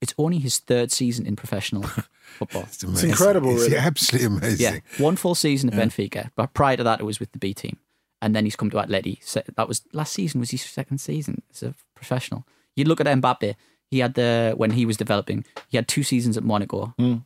[0.00, 1.82] It's only his third season in professional
[2.38, 2.62] football.
[2.62, 3.10] It's, amazing.
[3.10, 3.76] incredible, It's really.
[3.76, 4.60] absolutely amazing.
[4.74, 7.52] Yeah, one full season at Benfica, but prior to that, it was with the B
[7.52, 7.76] team,
[8.22, 9.18] and then he's come to Atleti.
[9.22, 10.40] So that was last season.
[10.40, 12.46] Was his second season as a professional?
[12.76, 13.54] You look at Mbappe.
[13.90, 15.44] He had the when he was developing.
[15.68, 17.24] He had two seasons at Monaco mm.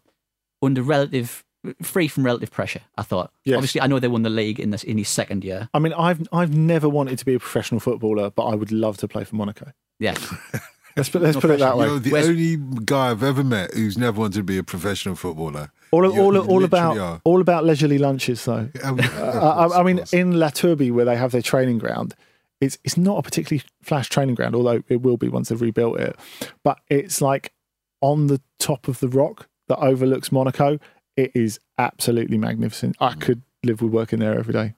[0.61, 1.45] under relative,
[1.81, 2.81] free from relative pressure.
[2.97, 3.31] I thought.
[3.45, 3.57] Yes.
[3.57, 5.69] Obviously, I know they won the league in this in his second year.
[5.73, 8.97] I mean, I've I've never wanted to be a professional footballer, but I would love
[8.99, 9.73] to play for Monaco.
[10.01, 10.17] Yeah,
[10.97, 11.87] Let's put, let's put it that way.
[11.87, 15.15] You're the Where's- only guy I've ever met who's never wanted to be a professional
[15.15, 15.71] footballer.
[15.93, 17.21] All, You- all, you all about are.
[17.25, 18.69] all about leisurely lunches, though.
[18.85, 22.15] Um, Uh, I, I mean, in La Turbie, where they have their training ground,
[22.61, 26.01] it's it's not a particularly flash training ground, although it will be once they've rebuilt
[26.01, 26.17] it.
[26.65, 27.53] But it's like
[28.01, 30.79] on the top of the rock that overlooks Monaco.
[31.17, 32.95] It is absolutely magnificent.
[33.01, 34.75] I could live with working there every day.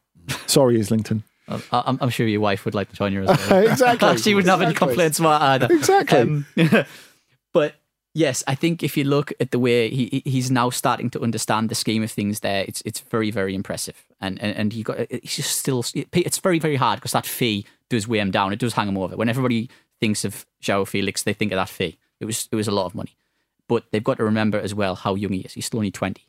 [0.46, 1.24] Sorry, Islington.
[1.48, 3.66] I, I'm, I'm sure your wife would like to join you as well.
[3.66, 4.18] exactly.
[4.18, 5.66] she wouldn't have any complaints about either.
[5.74, 6.18] Exactly.
[6.20, 6.46] Um,
[7.52, 7.74] but
[8.18, 11.68] yes, I think if you look at the way he he's now starting to understand
[11.68, 14.98] the scheme of things, there it's it's very very impressive, and and, and he got
[15.10, 18.52] he's just still it's very very hard because that fee does weigh him down.
[18.52, 19.16] It does hang him over.
[19.16, 21.96] When everybody thinks of Joao Felix, they think of that fee.
[22.20, 23.16] It was it was a lot of money,
[23.68, 25.52] but they've got to remember as well how young he is.
[25.54, 26.24] He's still only twenty.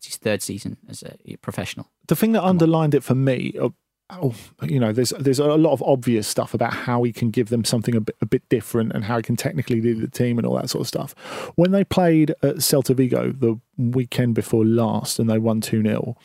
[0.00, 1.86] It's his third season as a professional.
[2.06, 3.68] the thing that underlined it for me, uh,
[4.12, 7.48] oh, you know, there's there's a lot of obvious stuff about how he can give
[7.48, 10.38] them something a bit, a bit different and how he can technically lead the team
[10.38, 11.14] and all that sort of stuff.
[11.56, 16.16] When they played at Celta Vigo the weekend before last and they won 2 0,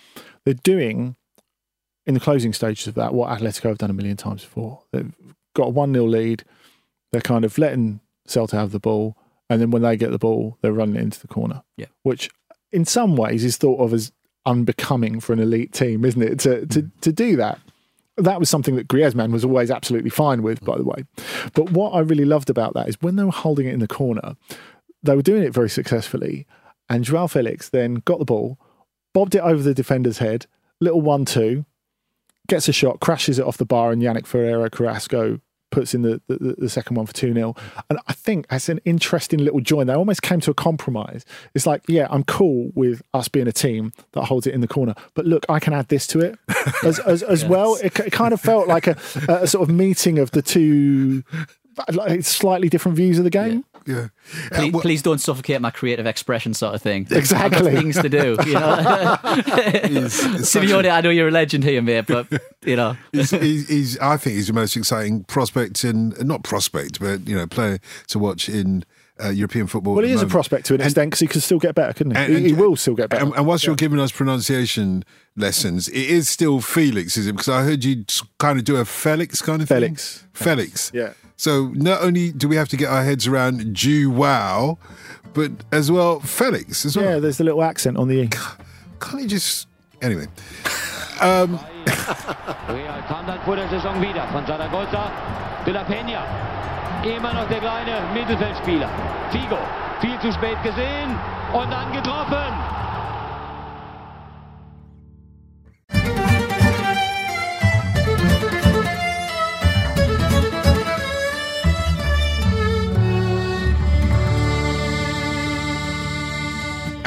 [0.43, 1.15] they're doing
[2.05, 4.83] in the closing stages of that what Atletico have done a million times before.
[4.91, 5.13] They've
[5.53, 6.43] got a 1 0 lead,
[7.11, 9.17] they're kind of letting Celta have the ball,
[9.49, 11.63] and then when they get the ball, they're running it into the corner.
[11.77, 11.87] Yeah.
[12.03, 12.29] Which
[12.71, 14.11] in some ways is thought of as
[14.45, 16.39] unbecoming for an elite team, isn't it?
[16.39, 17.59] To to to do that.
[18.17, 21.03] That was something that Griezmann was always absolutely fine with, by the way.
[21.53, 23.87] But what I really loved about that is when they were holding it in the
[23.87, 24.35] corner,
[25.03, 26.47] they were doing it very successfully.
[26.89, 28.57] And Joao Felix then got the ball,
[29.13, 30.45] bobbed it over the defender's head,
[30.79, 31.65] little one-two,
[32.47, 36.21] gets a shot, crashes it off the bar, and Yannick Ferreira Carrasco puts in the,
[36.27, 37.55] the, the second one for 2 0.
[37.89, 39.87] And I think that's an interesting little join.
[39.87, 41.25] They almost came to a compromise.
[41.53, 44.67] It's like, yeah, I'm cool with us being a team that holds it in the
[44.67, 46.37] corner, but look, I can add this to it
[46.83, 47.49] as, as, as yes.
[47.49, 47.75] well.
[47.75, 48.97] It, it, kind of felt like a,
[49.27, 51.23] a sort of meeting of the two
[51.91, 53.65] like slightly different views of the game.
[53.85, 53.95] Yeah.
[53.95, 54.07] yeah.
[54.51, 57.07] Please, uh, well, please, don't suffocate my creative expression, sort of thing.
[57.11, 57.75] Exactly.
[57.75, 58.37] things to do.
[58.45, 59.19] You know,
[60.41, 62.27] Simeone, I know you're a legend here, mate, but
[62.65, 66.99] you know, he's, he's, he's, I think he's the most exciting prospect in not prospect,
[66.99, 68.85] but you know, player to watch in.
[69.17, 69.95] Uh, European football.
[69.95, 72.17] Well, he is a prospect to an extent because he can still get better, couldn't
[72.17, 72.21] he?
[72.21, 73.23] And, he, he will still get better.
[73.23, 73.69] And, and whilst yeah.
[73.69, 75.05] you're giving us pronunciation
[75.37, 77.31] lessons, it is still Felix, is it?
[77.31, 78.03] Because I heard you
[78.39, 80.17] kind of do a Felix kind of Felix.
[80.17, 80.29] thing.
[80.33, 80.91] Felix.
[80.91, 81.15] Felix.
[81.15, 81.24] Yeah.
[81.37, 84.77] So not only do we have to get our heads around Jew wow,
[85.33, 87.05] but as well Felix as well.
[87.05, 88.29] Yeah, there's the little accent on the E.
[88.99, 89.67] Can't he just
[90.01, 90.27] anyway?
[91.21, 91.57] Um,
[92.67, 95.09] Real kam dann vor der Saison wieder von Zaragoza,
[95.65, 96.19] De La Peña,
[97.05, 98.89] immer noch der kleine Mittelfeldspieler.
[99.31, 99.57] Figo,
[100.01, 101.17] viel zu spät gesehen
[101.53, 102.51] und dann getroffen.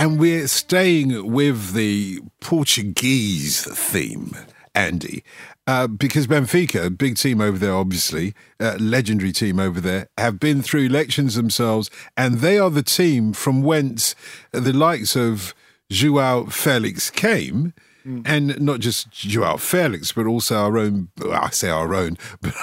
[0.08, 4.34] And we're staying with the Portuguese theme,
[4.74, 5.22] Andy,
[5.66, 10.62] uh, because Benfica, big team over there, obviously, uh, legendary team over there, have been
[10.62, 14.14] through elections themselves, and they are the team from whence
[14.50, 15.54] the likes of
[15.90, 17.74] Joao Felix came.
[18.06, 18.22] Mm.
[18.24, 22.16] And not just Joao Felix, but also our own, well, I say our own,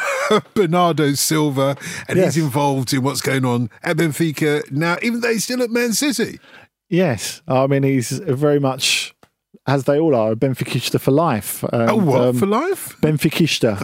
[0.56, 1.78] Bernardo Silva,
[2.08, 2.34] and yes.
[2.34, 5.94] he's involved in what's going on at Benfica now, even though he's still at Man
[5.94, 6.40] City.
[6.90, 9.16] Yes, I mean he's very much
[9.68, 10.36] as they all are, a
[11.00, 11.64] for life.
[11.64, 12.96] And, oh, what um, for life?
[13.02, 13.82] Benfiquista.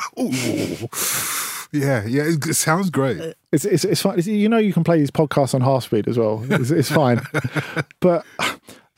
[1.74, 3.36] yeah, yeah, it, sounds great.
[3.52, 4.20] It's it's it's fine.
[4.20, 6.46] You know, you can play these podcasts on half speed as well.
[6.50, 7.22] It's, it's fine,
[8.00, 8.26] but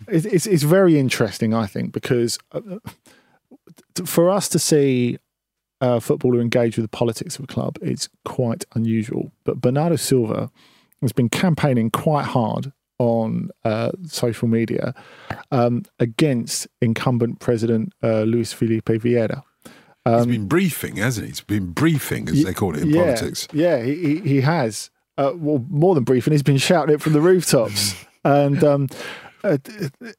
[0.08, 1.54] it's, it's it's very interesting.
[1.54, 2.60] I think because uh,
[4.06, 5.20] for us to see
[5.80, 9.32] a footballer engage with the politics of a club, it's quite unusual.
[9.46, 10.52] But Bernardo Silva
[11.02, 12.72] has been campaigning quite hard
[13.04, 14.94] on uh, social media
[15.52, 19.44] um, against incumbent President uh, Luis Filipe Vieira.
[20.06, 21.32] Um, He's been briefing, hasn't he?
[21.32, 23.48] He's been briefing, as y- they call it in yeah, politics.
[23.52, 24.90] Yeah, he, he has.
[25.18, 27.96] Uh, well, more than briefing, he's been shouting it from the rooftops.
[28.24, 28.88] and um,
[29.44, 29.58] uh,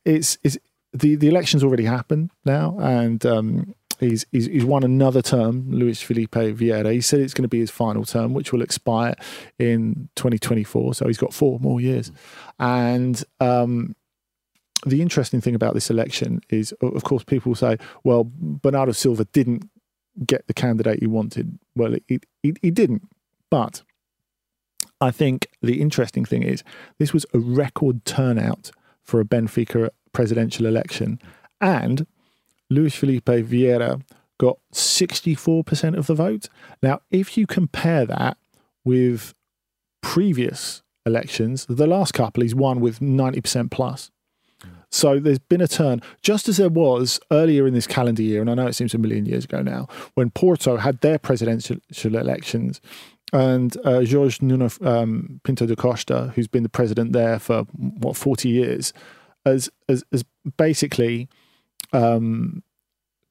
[0.04, 0.58] it's, it's
[0.92, 6.00] the, the election's already happened now, and um, He's, he's, he's won another term, Luis
[6.00, 6.92] Filipe Vieira.
[6.92, 9.14] He said it's going to be his final term, which will expire
[9.58, 10.94] in 2024.
[10.94, 12.12] So he's got four more years.
[12.58, 13.94] And um,
[14.86, 19.68] the interesting thing about this election is, of course, people say, well, Bernardo Silva didn't
[20.26, 21.58] get the candidate he wanted.
[21.74, 23.02] Well, he, he, he didn't.
[23.50, 23.82] But
[25.00, 26.62] I think the interesting thing is
[26.98, 28.70] this was a record turnout
[29.02, 31.20] for a Benfica presidential election.
[31.60, 32.06] And
[32.70, 34.02] Luis Filipe Vieira
[34.38, 36.48] got 64% of the vote.
[36.82, 38.36] Now, if you compare that
[38.84, 39.34] with
[40.02, 44.10] previous elections, the last couple he's won with 90% plus.
[44.90, 48.48] So there's been a turn, just as there was earlier in this calendar year, and
[48.48, 52.80] I know it seems a million years ago now, when Porto had their presidential elections,
[53.32, 58.16] and uh, Jorge Nuno um, Pinto da Costa, who's been the president there for what
[58.16, 58.92] 40 years,
[59.44, 60.24] as as, as
[60.56, 61.28] basically
[61.92, 62.62] um,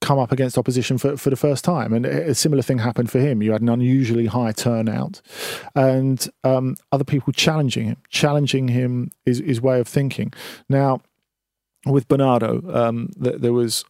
[0.03, 1.93] come up against opposition for, for the first time.
[1.93, 3.41] And a similar thing happened for him.
[3.41, 5.21] You had an unusually high turnout
[5.75, 10.33] and um, other people challenging him, challenging him his, his way of thinking.
[10.67, 11.01] Now,
[11.85, 13.85] with Bernardo, um, th- there was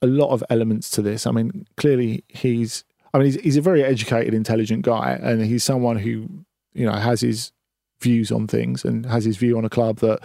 [0.00, 1.26] a lot of elements to this.
[1.26, 5.64] I mean, clearly he's, I mean, he's, he's a very educated, intelligent guy, and he's
[5.64, 6.28] someone who,
[6.72, 7.52] you know, has his
[8.00, 10.20] views on things and has his view on a club that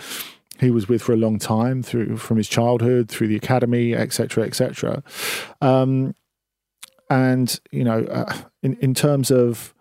[0.59, 4.45] he was with for a long time through from his childhood through the academy etc
[4.45, 5.03] etc
[5.61, 6.15] um,
[7.09, 9.73] and you know uh, in in terms of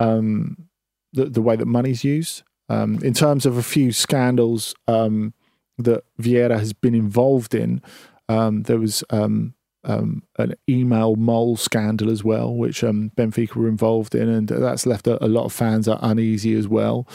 [0.00, 0.68] um,
[1.12, 5.32] the the way that money's used um, in terms of a few scandals um,
[5.78, 7.80] that Vieira has been involved in
[8.28, 9.54] um, there was um,
[9.88, 14.84] um, an email mole scandal as well, which um, Benfica were involved in, and that's
[14.84, 17.08] left a, a lot of fans uneasy as well.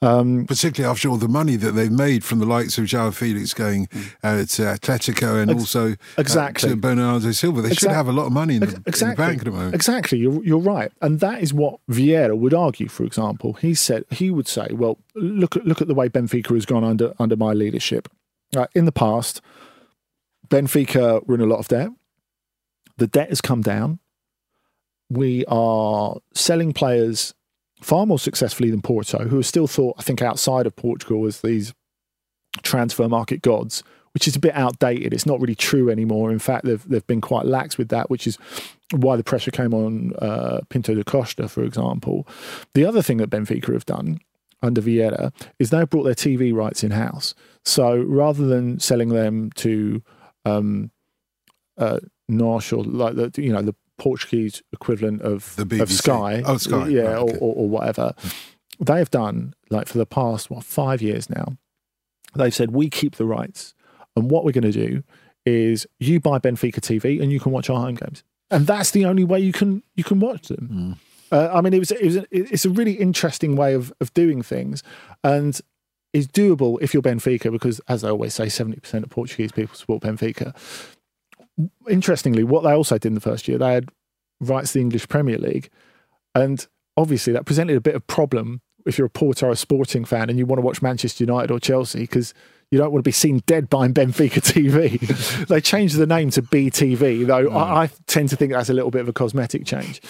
[0.00, 3.52] Um, Particularly after all the money that they've made from the likes of João Felix
[3.52, 3.88] going
[4.22, 6.70] uh, to Atletico and Ex- also exactly.
[6.70, 7.60] uh, to Bernardo Silva.
[7.60, 9.24] They should have a lot of money in the, Ex- in the exactly.
[9.26, 9.74] bank at the moment.
[9.74, 12.88] Exactly, you're, you're right, and that is what Vieira would argue.
[12.88, 16.54] For example, he said he would say, "Well, look at look at the way Benfica
[16.54, 18.08] has gone under under my leadership.
[18.56, 19.40] Uh, in the past,
[20.48, 21.88] Benfica were in a lot of debt.
[22.96, 23.98] The debt has come down.
[25.10, 27.34] We are selling players
[27.82, 31.40] far more successfully than Porto, who are still thought, I think, outside of Portugal as
[31.40, 31.74] these
[32.62, 33.82] transfer market gods."
[34.14, 35.14] Which is a bit outdated.
[35.14, 36.30] It's not really true anymore.
[36.30, 38.36] In fact, they've they've been quite lax with that, which is
[38.90, 42.26] why the pressure came on uh, Pinto da Costa, for example.
[42.74, 44.20] The other thing that Benfica have done
[44.62, 47.34] under Vieira is they've brought their TV rights in house.
[47.64, 50.02] So rather than selling them to
[50.44, 50.90] um,
[51.76, 52.00] uh,
[52.32, 56.88] NOS or like the you know the Portuguese equivalent of The of Sky, Oh, Sky,
[56.88, 57.36] yeah, right, okay.
[57.38, 58.14] or, or, or whatever,
[58.80, 61.56] they have done like for the past what five years now.
[62.34, 63.74] They've said we keep the rights,
[64.16, 65.02] and what we're going to do
[65.44, 69.04] is you buy Benfica TV and you can watch our home games, and that's the
[69.04, 70.96] only way you can you can watch them.
[71.30, 74.42] Uh, I mean, it was it was it's a really interesting way of of doing
[74.42, 74.82] things,
[75.22, 75.60] and
[76.12, 79.74] is doable if you're Benfica because, as I always say, seventy percent of Portuguese people
[79.76, 80.54] support Benfica.
[81.88, 83.90] Interestingly, what they also did in the first year, they had
[84.40, 85.70] rights to the English Premier League,
[86.34, 90.04] and obviously that presented a bit of problem if you're a Porto or a Sporting
[90.04, 92.34] fan and you want to watch Manchester United or Chelsea because
[92.70, 95.46] you don't want to be seen dead behind Benfica TV.
[95.46, 98.90] they changed the name to BTV, though I, I tend to think that's a little
[98.90, 100.00] bit of a cosmetic change.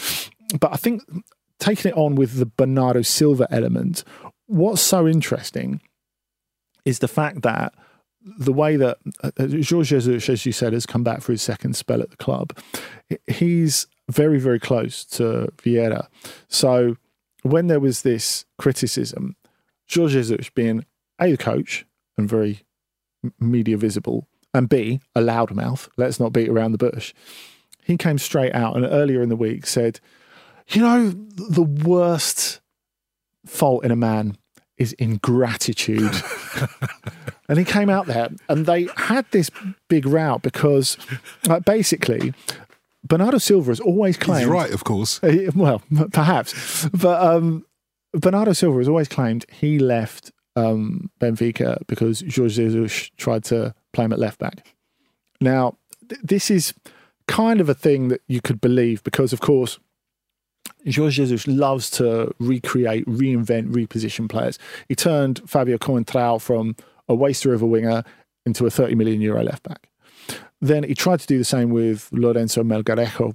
[0.59, 1.03] But I think
[1.59, 4.05] taking it on with the Bernardo Silva element,
[4.47, 5.81] what's so interesting
[6.85, 7.75] is the fact that
[8.25, 11.77] the way that uh, Jorge Jesus, as you said, has come back for his second
[11.77, 12.57] spell at the club,
[13.27, 16.07] he's very, very close to Vieira.
[16.49, 16.97] So
[17.43, 19.37] when there was this criticism,
[19.93, 20.85] Jorge Jesus being
[21.21, 21.85] A, the coach
[22.17, 22.63] and very
[23.39, 27.15] media visible, and B, a loudmouth, let's not beat around the bush,
[27.85, 29.99] he came straight out and earlier in the week said,
[30.69, 32.61] You know, the worst
[33.47, 34.37] fault in a man
[34.83, 36.15] is ingratitude.
[37.49, 39.51] and he came out there and they had this
[39.89, 40.97] big row because,
[41.47, 42.35] like, basically,
[43.05, 44.43] Bernardo Silva has always claimed.
[44.43, 45.21] He's right, of course.
[45.55, 47.65] Well, perhaps, but um,
[48.13, 54.05] Bernardo Silva has always claimed he left um, Benfica because Jorge Jesus tried to play
[54.05, 54.67] him at left back.
[55.41, 55.79] Now,
[56.09, 56.75] th- this is
[57.27, 59.79] kind of a thing that you could believe because, of course,
[60.85, 64.59] Jorge Jesus loves to recreate, reinvent, reposition players.
[64.89, 66.77] He turned Fabio Coentrao from
[67.09, 68.05] a waster of a winger
[68.45, 69.89] into a 30 million euro left back.
[70.61, 73.35] Then he tried to do the same with Lorenzo Melgarejo,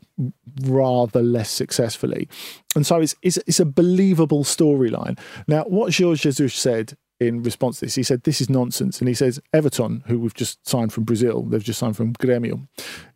[0.63, 2.29] rather less successfully.
[2.73, 5.19] And so it's, it's, it's a believable storyline.
[5.45, 8.99] Now, what Jorge Jesus said in response to this, he said, This is nonsense.
[8.99, 12.65] And he says, Everton, who we've just signed from Brazil, they've just signed from Grêmio,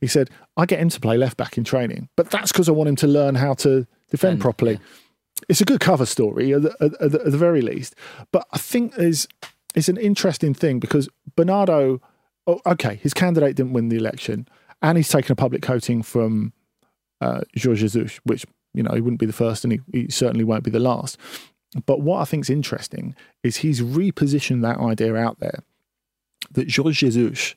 [0.02, 2.74] he said, I get him to play left back in training, but that's because I
[2.74, 4.80] want him to learn how to defend And, properly.
[5.50, 7.96] It's a good cover story at the, at, the, at the very least.
[8.32, 9.28] But I think there's
[9.74, 12.02] it's an interesting thing because Bernardo,
[12.46, 14.48] oh, okay, his candidate didn't win the election,
[14.82, 16.54] and he's taken a public coating from
[17.22, 20.44] uh, Jorge Jesus, which you know he wouldn't be the first, and he, he certainly
[20.44, 21.18] won't be the last.
[21.86, 25.64] But what I think is interesting is he's repositioned that idea out there
[26.52, 27.56] that Jorge Jesus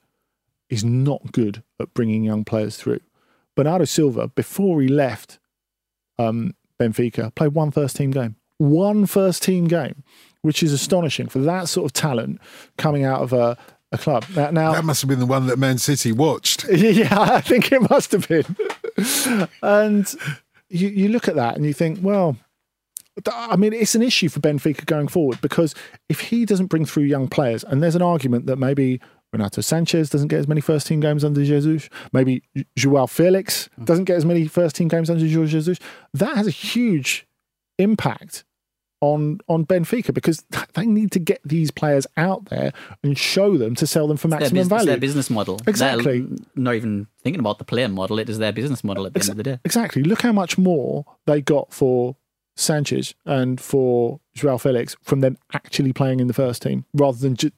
[0.69, 3.01] is not good at bringing young players through.
[3.57, 5.39] Bernardo Silva, before he left
[6.19, 8.37] um, Benfica, played one first team game.
[8.59, 10.03] One first team game,
[10.43, 12.41] which is astonishing for that sort of talent
[12.79, 13.57] coming out of a,
[13.93, 14.25] a club.
[14.35, 16.65] Now, now That must have been the one that Man City watched.
[16.73, 18.57] yeah, I think it must have been.
[19.63, 20.15] and
[20.69, 22.37] you, you look at that and you think, well,
[23.27, 25.75] I mean, it's an issue for Benfica going forward because
[26.09, 29.01] if he doesn't bring through young players, and there's an argument that maybe
[29.35, 32.43] Renato Sanches doesn't get as many first team games under Jesus, maybe
[32.77, 33.85] Joao Felix hmm.
[33.85, 35.79] doesn't get as many first team games under Jesus,
[36.15, 37.27] that has a huge
[37.79, 38.45] impact
[39.01, 42.73] on on Benfica because they need to get these players out there
[43.03, 44.87] and show them to sell them for Their, maximum bus- it's value.
[44.87, 45.61] their business model.
[45.67, 46.21] Exactly.
[46.21, 48.19] They're not even thinking about the player model.
[48.19, 49.59] It is their business model at the end of the day.
[49.65, 50.03] Exactly.
[50.03, 52.17] Look how much more they got for
[52.57, 57.35] Sanches and for Joao Felix from them actually playing in the first team, rather than
[57.35, 57.51] ju-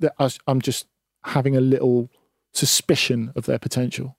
[0.46, 0.86] I'm just
[1.26, 2.10] having a little
[2.52, 4.16] suspicion of their potential.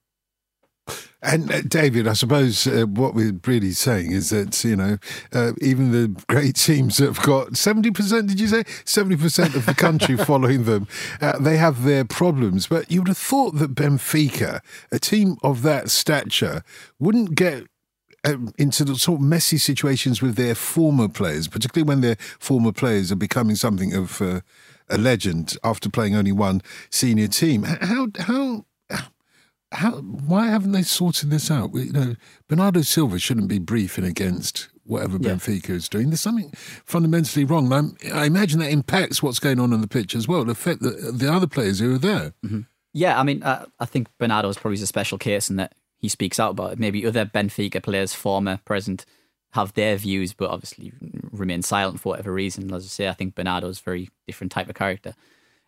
[1.21, 4.97] And uh, David, I suppose uh, what we're really saying is that you know
[5.33, 8.27] uh, even the great teams that have got seventy percent.
[8.27, 10.87] Did you say seventy percent of the country following them?
[11.19, 15.63] Uh, they have their problems, but you would have thought that Benfica, a team of
[15.63, 16.63] that stature,
[16.99, 17.65] wouldn't get
[18.23, 22.71] um, into the sort of messy situations with their former players, particularly when their former
[22.71, 24.41] players are becoming something of uh,
[24.89, 27.63] a legend after playing only one senior team.
[27.63, 28.65] How how
[29.73, 31.71] how why haven't they sorted this out?
[31.73, 32.15] You know,
[32.47, 35.31] Bernardo Silva shouldn't be briefing against whatever Yeah.
[35.31, 36.09] Benfica is doing.
[36.09, 36.51] There's something
[36.85, 37.71] fundamentally wrong.
[37.73, 40.45] And I imagine that impacts what's going on on the pitch as well.
[40.45, 42.33] The affect the, the other players who are there.
[42.93, 46.07] Yeah, I mean, uh, I think Bernardo is probably a special case in that he
[46.07, 46.79] speaks out about it.
[46.79, 49.05] Maybe other Benfica players, former, present,
[49.53, 50.91] have their views, but obviously
[51.31, 52.73] remain silent for whatever reason.
[52.73, 55.13] As I say, I think Bernardo is a very different type of character.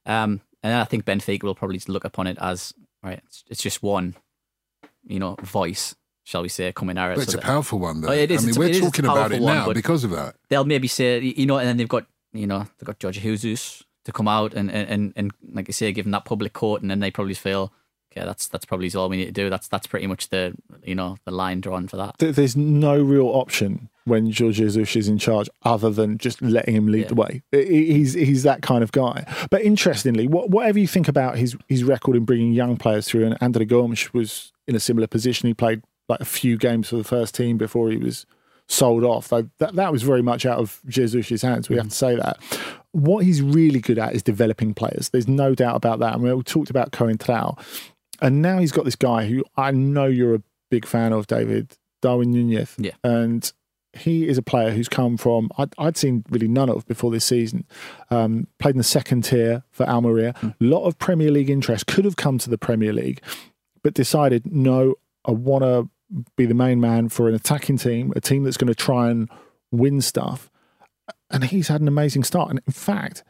[0.05, 3.81] Um, and I think Benfica will probably look upon it as, right, it's, it's just
[3.81, 4.15] one,
[5.07, 7.15] you know, voice, shall we say, coming out.
[7.15, 8.09] But it's so a that- powerful one, though.
[8.09, 8.43] Oh, it is.
[8.43, 10.35] I mean, we're talking about it one, now because of that.
[10.49, 13.83] they'll maybe say, you know, and then they've got, you know, they've got George Jesus
[14.05, 16.81] to come out and, and, and, and like I say, give them that public court,
[16.81, 17.71] and then they probably feel,
[18.11, 19.49] okay, that's that's probably all we need to do.
[19.49, 20.53] That's that's pretty much the,
[20.83, 22.15] you know, the line drawn for that.
[22.17, 26.87] There's no real option when George Jesus is in charge other than just letting him
[26.87, 27.07] lead Yeah.
[27.09, 27.41] the way.
[27.53, 29.25] I- I- He's he's that kind of guy.
[29.49, 33.25] But interestingly, what, whatever you think about his his record in bringing young players through,
[33.25, 35.47] and Andre Gomes was in a similar position.
[35.47, 38.25] He played like a few games for the first team before he was
[38.67, 39.27] sold off.
[39.29, 41.69] That that was very much out of Jesus' hands.
[41.69, 41.79] We mm.
[41.79, 42.37] have to say that.
[42.91, 45.09] What he's really good at is developing players.
[45.09, 46.15] There's no doubt about that.
[46.15, 47.59] And we talked about Coentrao,
[48.21, 51.77] and now he's got this guy who I know you're a big fan of, David
[52.01, 52.75] Darwin Nunez.
[52.77, 52.91] Yeah.
[53.03, 53.51] and
[53.93, 57.25] he is a player who's come from I'd, I'd seen really none of before this
[57.25, 57.65] season.
[58.11, 60.35] Um, played in the second tier for Almeria.
[60.43, 61.87] A lot of Premier League interest.
[61.87, 63.21] Could have come to the Premier League,
[63.83, 64.95] but decided no.
[65.25, 65.89] I want to
[66.37, 69.29] be the main man for an attacking team, a team that's going to try and
[69.71, 70.49] win stuff.
[71.29, 72.49] And he's had an amazing start.
[72.49, 73.23] And in fact,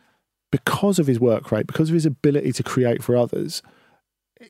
[0.51, 3.61] because of his work rate, because of his ability to create for others,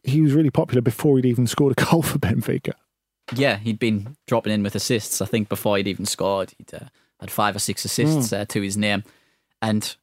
[0.04, 2.74] he was really popular before he'd even scored a goal for Benfica.
[3.34, 5.22] Yeah, he'd been dropping in with assists.
[5.22, 6.88] I think before he'd even scored, he'd uh,
[7.20, 9.04] had five or six assists uh, to his name.
[9.62, 9.96] And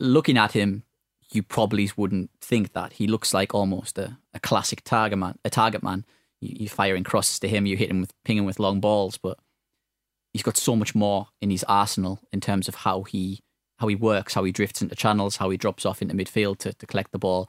[0.00, 0.84] looking at him,
[1.30, 5.38] you probably wouldn't think that he looks like almost a, a classic target man.
[5.44, 6.06] A target man.
[6.40, 9.38] You, you're firing crosses to him, you hit him with pinging with long balls, but
[10.32, 13.40] he's got so much more in his arsenal in terms of how he
[13.78, 16.72] how he works, how he drifts into channels, how he drops off into midfield to,
[16.72, 17.48] to collect the ball.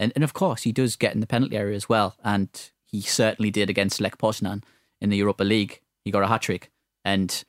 [0.00, 2.16] And and of course he does get in the penalty area as well.
[2.24, 2.48] And
[2.84, 4.64] he certainly did against Lech Poznan
[5.00, 5.80] in the Europa League.
[6.04, 6.70] He got a hat trick.
[7.04, 7.44] And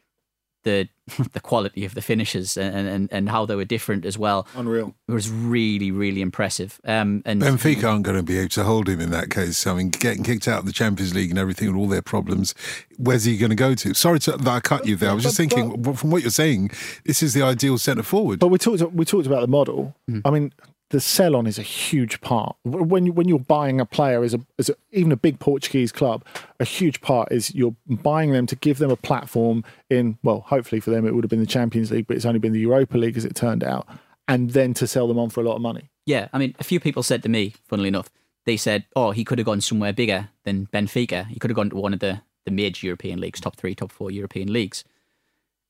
[0.63, 0.87] the
[1.33, 4.93] the quality of the finishes and, and, and how they were different as well Unreal.
[5.07, 6.79] It was really, really impressive.
[6.85, 9.65] Um and Benfica aren't going to be able to hold him in that case.
[9.65, 12.53] I mean, getting kicked out of the Champions League and everything and all their problems,
[12.97, 13.93] where's he going to go to?
[13.93, 15.09] Sorry to, that I cut you there.
[15.09, 16.71] I was just thinking, from what you're saying,
[17.05, 18.39] this is the ideal centre forward.
[18.39, 19.95] But we talked we talked about the model.
[20.25, 20.53] I mean,
[20.91, 22.55] the sell on is a huge part.
[22.63, 25.91] When you, when you're buying a player as a as a, even a big Portuguese
[25.91, 26.23] club,
[26.59, 30.79] a huge part is you're buying them to give them a platform in well, hopefully
[30.79, 32.97] for them it would have been the Champions League, but it's only been the Europa
[32.97, 33.87] League as it turned out,
[34.27, 35.89] and then to sell them on for a lot of money.
[36.05, 38.09] Yeah, I mean, a few people said to me, funnily enough,
[38.45, 41.27] they said, "Oh, he could have gone somewhere bigger than Benfica.
[41.27, 43.91] He could have gone to one of the the major European leagues, top three, top
[43.91, 44.83] four European leagues."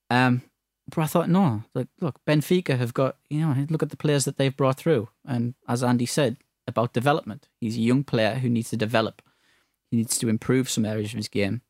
[0.10, 0.42] Um,
[0.94, 4.26] but I thought, no, like, look, Benfica have got, you know, look at the players
[4.26, 6.38] that they've brought through, and as Andy said
[6.68, 9.22] about development, he's a young player who needs to develop.
[9.90, 11.62] He needs to improve some areas of his game.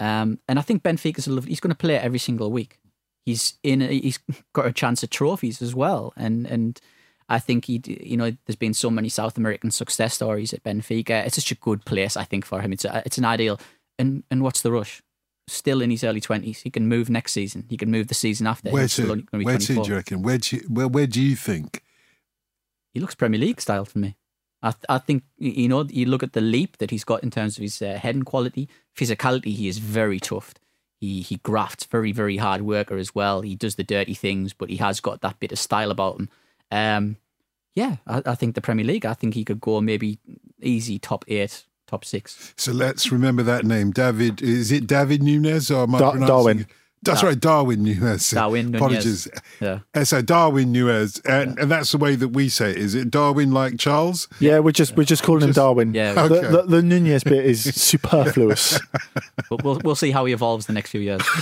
[0.00, 2.78] Um, and I think Benfica's a lovely, he's going to play every single week.
[3.24, 3.82] He's in.
[3.82, 4.18] A, he's
[4.52, 6.80] got a chance at trophies as well, and and
[7.28, 11.24] I think he, you know, there's been so many South American success stories at Benfica.
[11.24, 12.72] It's such a good place, I think, for him.
[12.72, 13.60] It's a, it's an ideal.
[13.98, 15.02] And and what's the rush?
[15.48, 17.66] Still in his early twenties, he can move next season.
[17.68, 18.70] He can move the season after.
[18.70, 19.24] where to?
[19.32, 20.22] only Where to, do you reckon?
[20.22, 21.82] Where do you, where, where do you think?
[22.94, 24.16] He looks Premier League style for me.
[24.62, 27.30] I th- I think you know you look at the leap that he's got in
[27.30, 29.56] terms of his uh, heading quality, physicality.
[29.56, 30.54] He is very tough.
[31.00, 33.40] He he grafts, very very hard worker as well.
[33.40, 36.28] He does the dirty things, but he has got that bit of style about him.
[36.70, 37.16] Um,
[37.74, 39.04] yeah, I, I think the Premier League.
[39.04, 40.20] I think he could go maybe
[40.60, 42.54] easy top eight, top six.
[42.56, 43.90] So let's remember that name.
[43.92, 46.60] David, is it David Nunez or am I Dar- pronouncing Darwin.
[46.60, 46.66] it?
[47.04, 48.30] That's right, Darwin Nunez.
[48.30, 48.80] Darwin Nunez.
[48.80, 49.28] Apologies.
[49.60, 49.80] Yeah.
[49.92, 52.76] Uh, So Darwin Nunez, and, and that's the way that we say it.
[52.76, 54.28] Is it Darwin like Charles?
[54.38, 55.94] Yeah, we're just we're just calling him Darwin.
[55.94, 56.14] Yeah.
[56.28, 56.48] The, Okay.
[56.52, 58.78] the, the Nunez bit is superfluous.
[59.50, 61.22] But we'll we'll see how he evolves the next few years.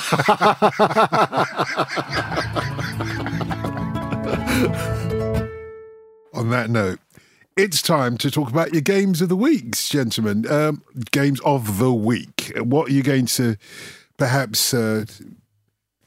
[6.32, 7.00] On that note,
[7.56, 10.50] It's time to talk about your games of the weeks, gentlemen.
[10.50, 12.52] Um, games of the week.
[12.56, 13.56] What are you going to
[14.16, 15.04] perhaps uh,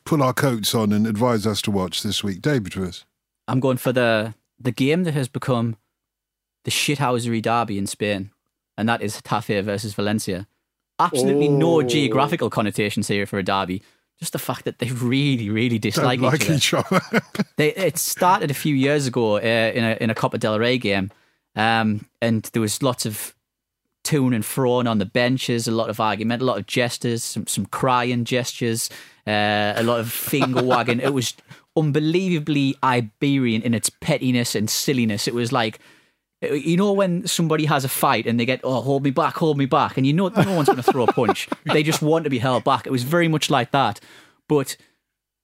[0.06, 2.41] pull our coats on and advise us to watch this week?
[2.41, 3.06] David first.
[3.48, 5.76] I'm going for the the game that has become
[6.64, 8.32] the shithousery derby in Spain,
[8.78, 10.48] and that is Getafe versus Valencia.
[11.00, 11.84] Absolutely no Oh.
[11.84, 13.82] geographical connotations here for a derby.
[14.20, 16.98] Just the fact that they really, really dislike like each other.
[16.98, 17.22] each other.
[17.58, 19.39] They, it started a few years ago uh,
[19.76, 21.12] in a in a Copa del Rey game,
[21.56, 23.36] um, and there was lots of
[24.04, 27.47] to and froing on the benches, a lot of argument, a lot of gestures, some
[27.47, 28.89] some crying gestures,
[29.26, 30.99] uh, a lot of finger wagging.
[30.99, 31.34] It was
[31.76, 35.28] unbelievably Iberian in its pettiness and silliness.
[35.28, 35.80] It was like.
[36.41, 39.58] You know when somebody has a fight and they get, oh, hold me back, hold
[39.58, 41.47] me back, and you know no one's going to throw a punch.
[41.72, 42.86] They just want to be held back.
[42.86, 44.01] It was very much like that.
[44.49, 44.76] But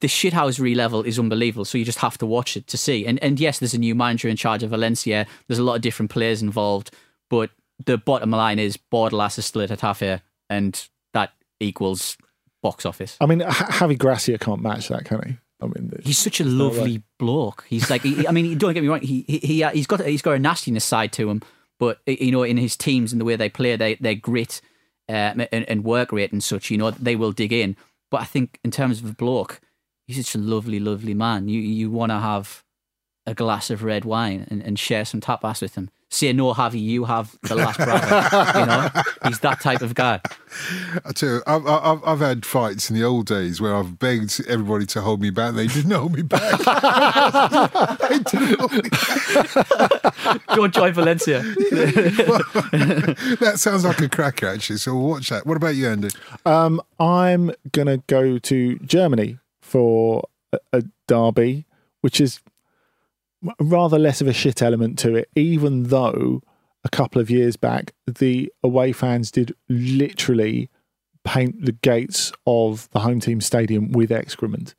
[0.01, 1.65] the shithousery level is unbelievable.
[1.65, 3.05] So you just have to watch it to see.
[3.05, 5.25] And and yes, there's a new manager in charge of Valencia.
[5.47, 6.91] There's a lot of different players involved,
[7.29, 7.49] but
[7.85, 12.17] the bottom line is Bordalas is still at Getafe, and that equals
[12.61, 13.17] box office.
[13.21, 15.37] I mean, Javi Gracia can't match that, can he?
[15.61, 17.65] I mean, He's such a lovely bloke.
[17.67, 19.01] He's like, he, I mean, don't get me wrong.
[19.01, 21.41] He he he- he's got he's got a nastiness side to him,
[21.79, 24.61] but you know, in his teams and the way they play, they their grit
[25.09, 27.75] uh, and, and work rate and such, you know, they will dig in.
[28.11, 29.59] But I think in terms of a bloke,
[30.09, 31.47] he's such a lovely, lovely man.
[31.47, 32.63] You you want to have
[33.25, 35.91] a glass of red wine and, and share some tapas with him.
[36.11, 38.59] Say no, Javi, you have the last brother.
[38.59, 38.89] you know,
[39.25, 40.19] he's that type of guy.
[41.05, 44.41] I tell you, I've, I've, I've had fights in the old days where I've begged
[44.47, 45.53] everybody to hold me back.
[45.53, 46.57] They didn't hold me back.
[48.09, 48.89] they didn't hold me
[50.55, 51.41] Don't join Valencia.
[53.39, 54.77] That sounds like a cracker, actually.
[54.77, 55.45] So we'll watch that.
[55.45, 56.09] What about you, Andy?
[56.47, 59.37] Um, I'm gonna go to Germany
[59.69, 61.65] for a, a derby,
[62.01, 62.41] which is
[63.59, 66.41] rather less of a shit element to it, even though
[66.83, 70.69] a couple of years back the away fans did literally
[71.23, 74.75] paint the gates of the home team stadium with excrement,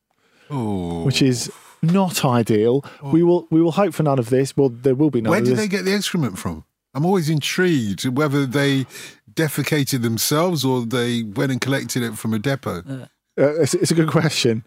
[0.51, 1.51] Oh, which is
[1.82, 2.84] not ideal.
[3.03, 4.57] We will we will hope for none of this.
[4.57, 5.61] Well, there will be none where of did this.
[5.61, 6.64] they get the excrement from?
[6.93, 8.84] I'm always intrigued whether they
[9.32, 12.82] defecated themselves or they went and collected it from a depot.
[13.38, 14.64] Uh, it's, it's a good question.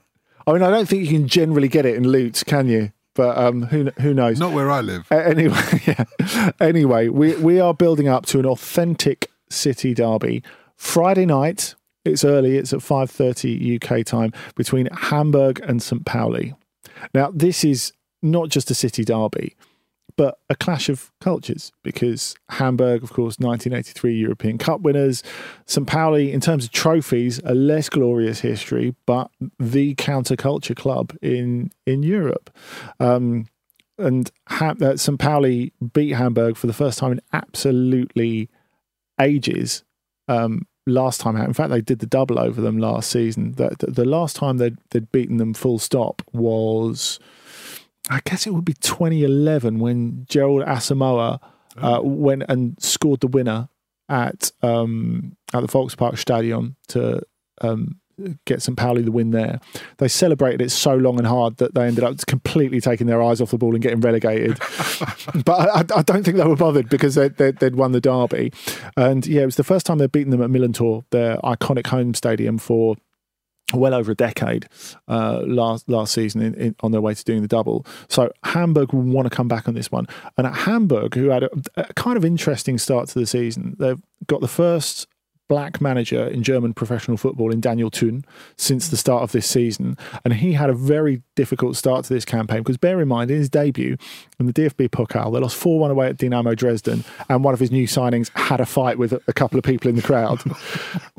[0.48, 2.92] I mean, I don't think you can generally get it in loot, can you?
[3.16, 4.40] But um, who who knows?
[4.40, 5.06] Not where I live.
[5.12, 6.52] A- Anyway, yeah.
[6.60, 10.44] Anyway, we we are building up to an authentic city derby.
[10.76, 11.76] Friday night.
[12.06, 12.58] It's early.
[12.58, 16.54] It's at five thirty UK time between Hamburg and St Pauli.
[17.14, 19.56] Now, this is not just a city derby,
[20.16, 25.24] but a clash of cultures because Hamburg, of course, 1983 European Cup winners.
[25.66, 25.88] St.
[25.88, 32.04] Pauli, in terms of trophies, a less glorious history, but the counterculture club in in
[32.04, 32.50] Europe.
[33.00, 33.48] Um,
[33.98, 35.20] and ha- uh, St.
[35.20, 38.50] Pauli beat Hamburg for the first time in absolutely
[39.20, 39.84] ages.
[40.28, 43.54] Um, last time out, in fact, they did the double over them last season.
[43.54, 47.20] The, the, the last time they'd, they'd beaten them full stop was,
[48.10, 51.40] I guess it would be 2011 when Gerald Asamoah
[51.78, 53.70] uh, went and scored the winner
[54.10, 57.22] at um, at the Volkspark Stadion to
[57.62, 58.00] um,
[58.46, 58.78] get St.
[58.78, 59.60] Pauli the win there.
[59.98, 63.42] They celebrated it so long and hard that they ended up completely taking their eyes
[63.42, 64.60] off the ball and getting relegated.
[65.46, 68.52] but I, I don't think they were bothered because they, they, they'd won the derby.
[68.96, 72.14] And yeah, it was the first time they'd beaten them at Millerntor, their iconic home
[72.14, 72.96] stadium, for
[73.78, 74.68] well over a decade
[75.08, 77.86] uh, last last season in, in, on their way to doing the double.
[78.10, 80.08] So Hamburg will want to come back on this one.
[80.38, 84.02] And at Hamburg, who had a, a kind of interesting start to the season, they've
[84.28, 85.08] got the first
[85.48, 88.24] black manager in German professional football in Daniel Thioune
[88.58, 89.98] since the start of this season.
[90.24, 93.38] And he had a very difficult start to this campaign because bear in mind, in
[93.38, 93.98] his debut
[94.40, 97.04] in the DFB Pokal, they lost 4 1 away at Dynamo Dresden.
[97.30, 99.90] And one of his new signings had a fight with a, a couple of people
[99.90, 100.42] in the crowd.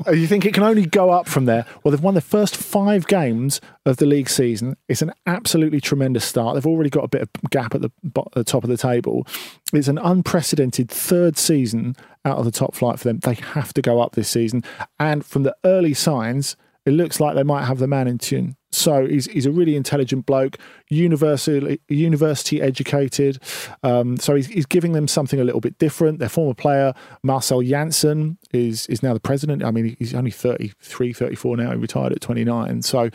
[0.13, 1.65] you think it can only go up from there?
[1.83, 4.75] Well, they've won the first five games of the league season.
[4.89, 6.55] It's an absolutely tremendous start.
[6.55, 9.27] They've already got a bit of gap at the, bo- the top of the table.
[9.73, 13.19] It's an unprecedented third season out of the top flight for them.
[13.19, 14.63] They have to go up this season.
[14.99, 16.55] And from the early signs,
[16.85, 18.55] it looks like they might have the man in tune.
[18.71, 20.57] So he's he's a really intelligent bloke,
[20.89, 23.39] university university educated.
[23.83, 26.19] Um, so he's, he's giving them something a little bit different.
[26.19, 26.93] Their former player
[27.23, 29.63] Marcell Jansen is is now the president.
[29.63, 31.71] I mean, he's only 33, 34 now.
[31.71, 32.81] He retired at 29.
[32.81, 33.09] So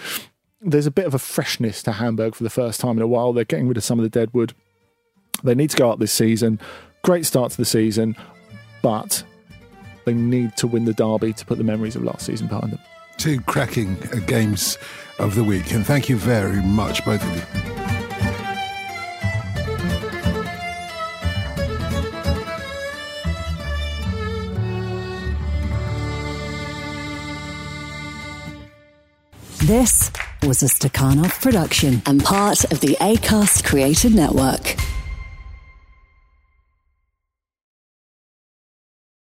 [0.63, 3.33] there's a bit of a freshness to Hamburg for the first time in a while.
[3.33, 4.55] They're getting rid of some of the deadwood.
[5.43, 6.61] They need to go up this season.
[7.03, 8.17] Great start to the season,
[8.83, 9.23] but
[10.05, 12.81] they need to win the derby to put the memories of last season behind them.
[13.17, 14.79] Two cracking uh, games
[15.19, 17.71] of the week, and thank you very much, both of you.
[29.67, 30.11] This
[30.43, 34.75] was a Stakhanov production and part of the ACAST Created Network.